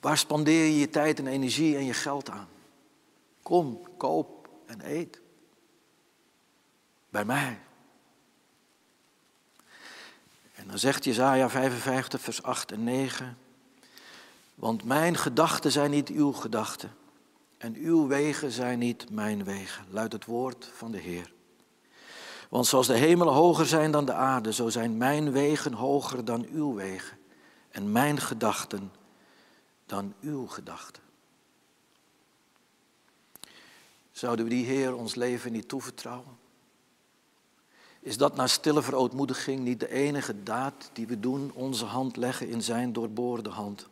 Waar 0.00 0.18
spandeer 0.18 0.64
je 0.64 0.78
je 0.78 0.90
tijd 0.90 1.18
en 1.18 1.26
energie 1.26 1.76
en 1.76 1.84
je 1.84 1.94
geld 1.94 2.30
aan? 2.30 2.48
Kom, 3.42 3.80
koop 3.96 4.37
en 4.68 4.90
eet. 4.90 5.20
Bij 7.10 7.24
mij. 7.24 7.60
En 10.54 10.68
dan 10.68 10.78
zegt 10.78 11.04
Jezaja 11.04 11.50
55, 11.50 12.20
vers 12.20 12.42
8 12.42 12.72
en 12.72 12.84
9. 12.84 13.38
Want 14.54 14.84
mijn 14.84 15.16
gedachten 15.16 15.72
zijn 15.72 15.90
niet 15.90 16.08
uw 16.08 16.32
gedachten. 16.32 16.90
En 17.58 17.74
uw 17.74 18.06
wegen 18.06 18.50
zijn 18.50 18.78
niet 18.78 19.10
mijn 19.10 19.44
wegen, 19.44 19.84
luidt 19.90 20.12
het 20.12 20.24
woord 20.24 20.70
van 20.74 20.90
de 20.90 20.98
Heer. 20.98 21.32
Want 22.48 22.66
zoals 22.66 22.86
de 22.86 22.96
hemelen 22.96 23.34
hoger 23.34 23.66
zijn 23.66 23.90
dan 23.90 24.04
de 24.04 24.12
aarde, 24.12 24.52
zo 24.52 24.68
zijn 24.68 24.96
mijn 24.96 25.32
wegen 25.32 25.72
hoger 25.72 26.24
dan 26.24 26.46
uw 26.52 26.74
wegen. 26.74 27.18
En 27.70 27.92
mijn 27.92 28.18
gedachten 28.18 28.92
dan 29.86 30.14
uw 30.20 30.46
gedachten. 30.46 31.02
Zouden 34.18 34.44
we 34.44 34.50
die 34.50 34.64
Heer 34.64 34.94
ons 34.94 35.14
leven 35.14 35.52
niet 35.52 35.68
toevertrouwen? 35.68 36.38
Is 38.00 38.16
dat 38.16 38.36
na 38.36 38.46
stille 38.46 38.82
verootmoediging 38.82 39.60
niet 39.60 39.80
de 39.80 39.88
enige 39.88 40.42
daad 40.42 40.90
die 40.92 41.06
we 41.06 41.20
doen, 41.20 41.52
onze 41.52 41.84
hand 41.84 42.16
leggen 42.16 42.48
in 42.48 42.62
zijn 42.62 42.92
doorboorde 42.92 43.50
hand, 43.50 43.88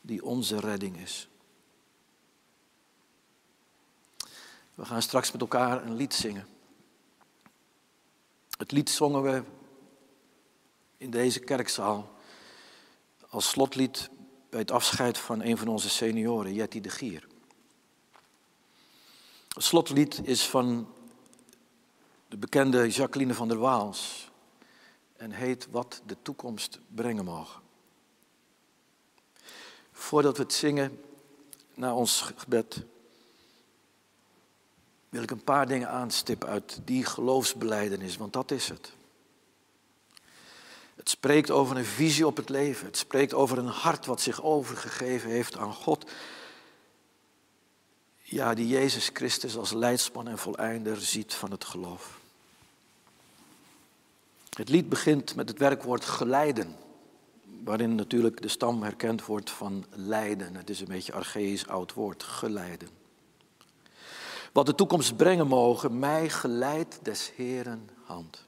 die 0.00 0.24
onze 0.24 0.60
redding 0.60 0.96
is? 0.96 1.28
We 4.74 4.84
gaan 4.84 5.02
straks 5.02 5.32
met 5.32 5.40
elkaar 5.40 5.84
een 5.84 5.94
lied 5.94 6.14
zingen. 6.14 6.46
Het 8.58 8.72
lied 8.72 8.90
zongen 8.90 9.22
we 9.22 9.42
in 10.96 11.10
deze 11.10 11.40
kerkzaal 11.40 12.16
als 13.28 13.48
slotlied 13.48 14.10
bij 14.50 14.60
het 14.60 14.70
afscheid 14.70 15.18
van 15.18 15.42
een 15.42 15.56
van 15.56 15.68
onze 15.68 15.88
senioren, 15.88 16.54
Jetty 16.54 16.80
de 16.80 16.90
Gier. 16.90 17.26
Het 19.56 19.64
slotlied 19.64 20.20
is 20.22 20.48
van 20.48 20.88
de 22.28 22.36
bekende 22.36 22.88
Jacqueline 22.88 23.34
van 23.34 23.48
der 23.48 23.58
Waals 23.58 24.30
en 25.16 25.30
heet 25.30 25.68
Wat 25.70 26.02
de 26.06 26.16
toekomst 26.22 26.78
brengen 26.88 27.24
mag. 27.24 27.62
Voordat 29.92 30.36
we 30.36 30.42
het 30.42 30.52
zingen 30.52 31.00
naar 31.74 31.94
ons 31.94 32.20
gebed, 32.36 32.84
wil 35.08 35.22
ik 35.22 35.30
een 35.30 35.44
paar 35.44 35.66
dingen 35.66 35.88
aanstippen 35.88 36.48
uit 36.48 36.80
die 36.84 37.04
geloofsbeleidenis, 37.04 38.16
want 38.16 38.32
dat 38.32 38.50
is 38.50 38.68
het. 38.68 38.92
Het 40.94 41.08
spreekt 41.08 41.50
over 41.50 41.76
een 41.76 41.84
visie 41.84 42.26
op 42.26 42.36
het 42.36 42.48
leven. 42.48 42.86
Het 42.86 42.96
spreekt 42.96 43.34
over 43.34 43.58
een 43.58 43.66
hart 43.66 44.06
wat 44.06 44.20
zich 44.20 44.42
overgegeven 44.42 45.30
heeft 45.30 45.56
aan 45.56 45.74
God. 45.74 46.10
Ja, 48.28 48.54
die 48.54 48.68
Jezus 48.68 49.10
Christus 49.12 49.56
als 49.56 49.72
leidsman 49.72 50.28
en 50.28 50.38
voleinder 50.38 50.96
ziet 51.00 51.34
van 51.34 51.50
het 51.50 51.64
geloof. 51.64 52.20
Het 54.50 54.68
lied 54.68 54.88
begint 54.88 55.34
met 55.34 55.48
het 55.48 55.58
werkwoord 55.58 56.04
geleiden, 56.04 56.76
waarin 57.64 57.94
natuurlijk 57.94 58.42
de 58.42 58.48
stam 58.48 58.82
herkend 58.82 59.24
wordt 59.24 59.50
van 59.50 59.84
lijden. 59.90 60.54
Het 60.56 60.70
is 60.70 60.80
een 60.80 60.86
beetje 60.86 61.12
archaïs 61.12 61.66
oud 61.66 61.92
woord, 61.92 62.22
geleiden. 62.22 62.88
Wat 64.52 64.66
de 64.66 64.74
toekomst 64.74 65.16
brengen 65.16 65.46
mogen, 65.46 65.98
mij 65.98 66.28
geleid 66.28 66.98
des 67.02 67.32
Heren 67.36 67.88
hand. 68.04 68.46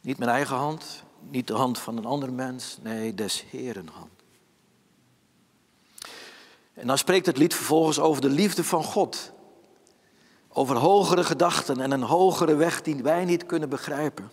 Niet 0.00 0.18
mijn 0.18 0.30
eigen 0.30 0.56
hand, 0.56 1.02
niet 1.20 1.46
de 1.46 1.54
hand 1.54 1.78
van 1.78 1.96
een 1.96 2.06
ander 2.06 2.32
mens, 2.32 2.78
nee, 2.82 3.14
des 3.14 3.44
Heren 3.50 3.88
hand. 3.88 4.15
En 6.76 6.86
dan 6.86 6.98
spreekt 6.98 7.26
het 7.26 7.36
lied 7.36 7.54
vervolgens 7.54 7.98
over 7.98 8.22
de 8.22 8.28
liefde 8.28 8.64
van 8.64 8.84
God. 8.84 9.32
Over 10.48 10.76
hogere 10.76 11.24
gedachten 11.24 11.80
en 11.80 11.90
een 11.90 12.02
hogere 12.02 12.54
weg 12.54 12.82
die 12.82 13.02
wij 13.02 13.24
niet 13.24 13.46
kunnen 13.46 13.68
begrijpen. 13.68 14.30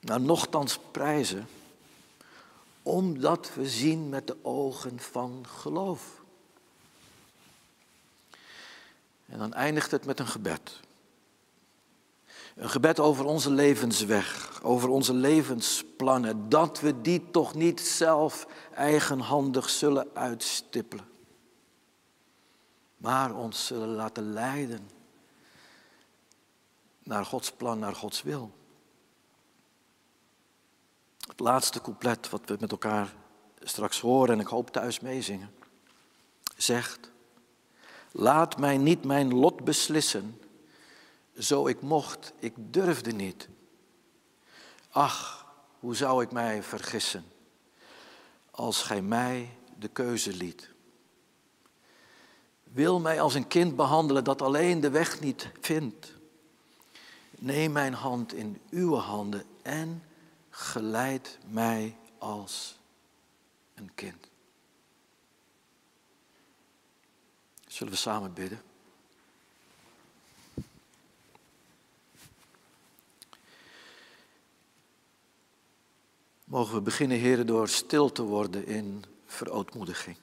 Maar 0.00 0.20
nochtans 0.20 0.78
prijzen, 0.90 1.48
omdat 2.82 3.50
we 3.54 3.68
zien 3.68 4.08
met 4.08 4.26
de 4.26 4.36
ogen 4.42 5.00
van 5.00 5.44
geloof. 5.48 6.22
En 9.26 9.38
dan 9.38 9.54
eindigt 9.54 9.90
het 9.90 10.04
met 10.04 10.20
een 10.20 10.26
gebed. 10.26 10.80
Een 12.56 12.70
gebed 12.70 13.00
over 13.00 13.24
onze 13.24 13.50
levensweg, 13.50 14.60
over 14.62 14.88
onze 14.88 15.14
levensplannen, 15.14 16.48
dat 16.48 16.80
we 16.80 17.00
die 17.00 17.30
toch 17.30 17.54
niet 17.54 17.80
zelf 17.80 18.46
eigenhandig 18.74 19.68
zullen 19.68 20.08
uitstippelen, 20.14 21.08
maar 22.96 23.34
ons 23.34 23.66
zullen 23.66 23.88
laten 23.88 24.32
leiden 24.32 24.90
naar 27.02 27.24
Gods 27.24 27.52
plan, 27.52 27.78
naar 27.78 27.94
Gods 27.94 28.22
wil. 28.22 28.50
Het 31.26 31.40
laatste 31.40 31.80
couplet 31.80 32.30
wat 32.30 32.42
we 32.46 32.56
met 32.60 32.70
elkaar 32.70 33.14
straks 33.60 34.00
horen 34.00 34.34
en 34.34 34.40
ik 34.40 34.46
hoop 34.46 34.70
thuis 34.70 35.00
meezingen, 35.00 35.54
zegt, 36.56 37.10
laat 38.12 38.58
mij 38.58 38.76
niet 38.76 39.04
mijn 39.04 39.34
lot 39.34 39.64
beslissen 39.64 40.40
zo 41.38 41.66
ik 41.66 41.80
mocht, 41.80 42.32
ik 42.38 42.54
durfde 42.56 43.12
niet. 43.12 43.48
Ach, 44.90 45.46
hoe 45.78 45.94
zou 45.94 46.22
ik 46.22 46.32
mij 46.32 46.62
vergissen 46.62 47.24
als 48.50 48.82
gij 48.82 49.02
mij 49.02 49.58
de 49.78 49.88
keuze 49.88 50.32
liet. 50.32 50.70
Wil 52.62 53.00
mij 53.00 53.20
als 53.20 53.34
een 53.34 53.46
kind 53.46 53.76
behandelen 53.76 54.24
dat 54.24 54.42
alleen 54.42 54.80
de 54.80 54.90
weg 54.90 55.20
niet 55.20 55.50
vindt. 55.60 56.12
Neem 57.38 57.72
mijn 57.72 57.94
hand 57.94 58.32
in 58.32 58.60
uw 58.70 58.94
handen 58.94 59.44
en 59.62 60.02
geleid 60.50 61.38
mij 61.46 61.96
als 62.18 62.78
een 63.74 63.94
kind. 63.94 64.28
Zullen 67.66 67.92
we 67.92 67.98
samen 67.98 68.32
bidden? 68.32 68.62
Mogen 76.56 76.74
we 76.74 76.80
beginnen, 76.80 77.18
heren, 77.18 77.46
door 77.46 77.68
stil 77.68 78.12
te 78.12 78.22
worden 78.22 78.66
in 78.66 79.04
verootmoediging. 79.26 80.16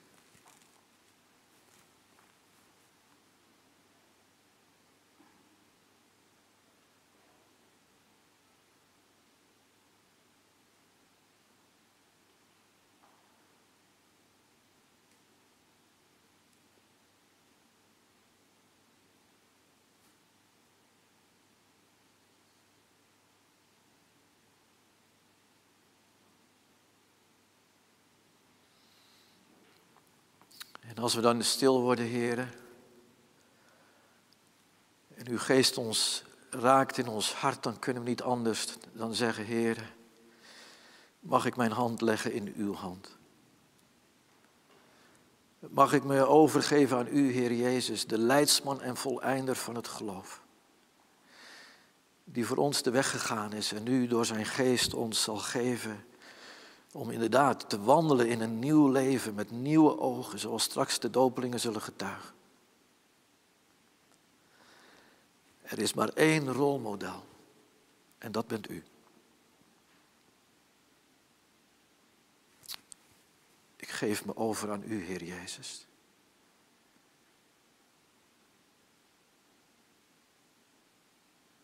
Als 31.04 31.14
we 31.14 31.20
dan 31.20 31.42
stil 31.42 31.80
worden, 31.80 32.04
heren, 32.04 32.50
en 35.14 35.28
uw 35.28 35.38
geest 35.38 35.78
ons 35.78 36.24
raakt 36.50 36.98
in 36.98 37.08
ons 37.08 37.32
hart, 37.34 37.62
dan 37.62 37.78
kunnen 37.78 38.02
we 38.02 38.08
niet 38.08 38.22
anders 38.22 38.66
dan 38.92 39.14
zeggen, 39.14 39.44
heren, 39.44 39.86
mag 41.20 41.46
ik 41.46 41.56
mijn 41.56 41.72
hand 41.72 42.00
leggen 42.00 42.32
in 42.32 42.52
uw 42.56 42.74
hand? 42.74 43.16
Mag 45.58 45.92
ik 45.92 46.04
me 46.04 46.26
overgeven 46.26 46.96
aan 46.96 47.08
u, 47.10 47.32
Heer 47.32 47.52
Jezus, 47.52 48.06
de 48.06 48.18
leidsman 48.18 48.80
en 48.80 48.96
voleinder 48.96 49.56
van 49.56 49.74
het 49.74 49.88
geloof, 49.88 50.42
die 52.24 52.46
voor 52.46 52.56
ons 52.56 52.82
de 52.82 52.90
weg 52.90 53.10
gegaan 53.10 53.52
is 53.52 53.72
en 53.72 53.82
nu 53.82 54.06
door 54.06 54.26
zijn 54.26 54.46
geest 54.46 54.94
ons 54.94 55.22
zal 55.22 55.36
geven 55.36 56.04
om 56.94 57.10
inderdaad 57.10 57.68
te 57.68 57.82
wandelen 57.82 58.28
in 58.28 58.40
een 58.40 58.58
nieuw 58.58 58.88
leven 58.88 59.34
met 59.34 59.50
nieuwe 59.50 59.98
ogen, 59.98 60.38
zoals 60.38 60.62
straks 60.62 60.98
de 60.98 61.10
dopelingen 61.10 61.60
zullen 61.60 61.82
getuigen. 61.82 62.34
Er 65.62 65.78
is 65.78 65.94
maar 65.94 66.08
één 66.08 66.52
rolmodel 66.52 67.24
en 68.18 68.32
dat 68.32 68.46
bent 68.46 68.70
u. 68.70 68.84
Ik 73.76 73.88
geef 73.88 74.24
me 74.24 74.36
over 74.36 74.70
aan 74.70 74.82
u, 74.86 75.04
Heer 75.04 75.24
Jezus. 75.24 75.86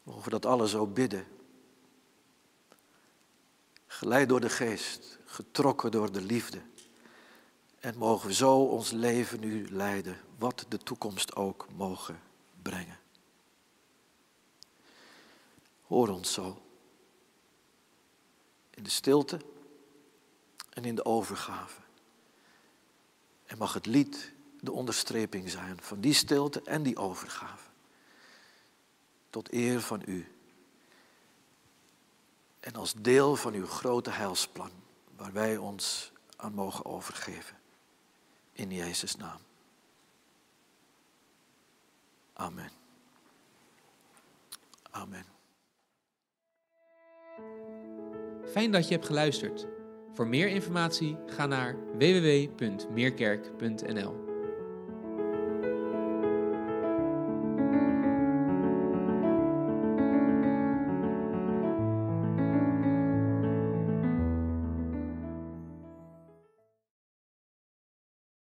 Mogen 0.02 0.24
we 0.24 0.30
dat 0.30 0.46
alles 0.46 0.70
zo 0.70 0.86
bidden 0.86 1.26
geleid 4.00 4.28
door 4.28 4.40
de 4.40 4.50
geest, 4.50 5.18
getrokken 5.24 5.90
door 5.90 6.12
de 6.12 6.20
liefde. 6.20 6.60
En 7.78 7.98
mogen 7.98 8.26
we 8.26 8.34
zo 8.34 8.64
ons 8.64 8.90
leven 8.90 9.40
nu 9.40 9.70
leiden, 9.70 10.20
wat 10.38 10.64
de 10.68 10.78
toekomst 10.78 11.36
ook 11.36 11.66
mogen 11.76 12.20
brengen. 12.62 12.98
Hoor 15.86 16.08
ons 16.08 16.32
zo. 16.32 16.62
In 18.70 18.82
de 18.82 18.90
stilte 18.90 19.40
en 20.70 20.84
in 20.84 20.94
de 20.94 21.04
overgave. 21.04 21.80
En 23.46 23.58
mag 23.58 23.74
het 23.74 23.86
lied 23.86 24.32
de 24.60 24.72
onderstreping 24.72 25.50
zijn 25.50 25.78
van 25.80 26.00
die 26.00 26.14
stilte 26.14 26.62
en 26.62 26.82
die 26.82 26.96
overgave. 26.96 27.68
Tot 29.30 29.52
eer 29.52 29.80
van 29.80 30.02
u. 30.06 30.39
En 32.60 32.74
als 32.74 32.94
deel 32.94 33.36
van 33.36 33.54
uw 33.54 33.66
grote 33.66 34.10
heilsplan, 34.10 34.70
waar 35.16 35.32
wij 35.32 35.56
ons 35.56 36.12
aan 36.36 36.54
mogen 36.54 36.84
overgeven. 36.84 37.56
In 38.52 38.70
Jezus' 38.70 39.16
naam. 39.16 39.38
Amen. 42.32 42.70
Amen. 44.90 45.24
Fijn 48.50 48.70
dat 48.70 48.88
je 48.88 48.94
hebt 48.94 49.06
geluisterd. 49.06 49.66
Voor 50.12 50.26
meer 50.26 50.48
informatie 50.48 51.16
ga 51.26 51.46
naar 51.46 51.76
www.meerkerk.nl. 51.98 54.29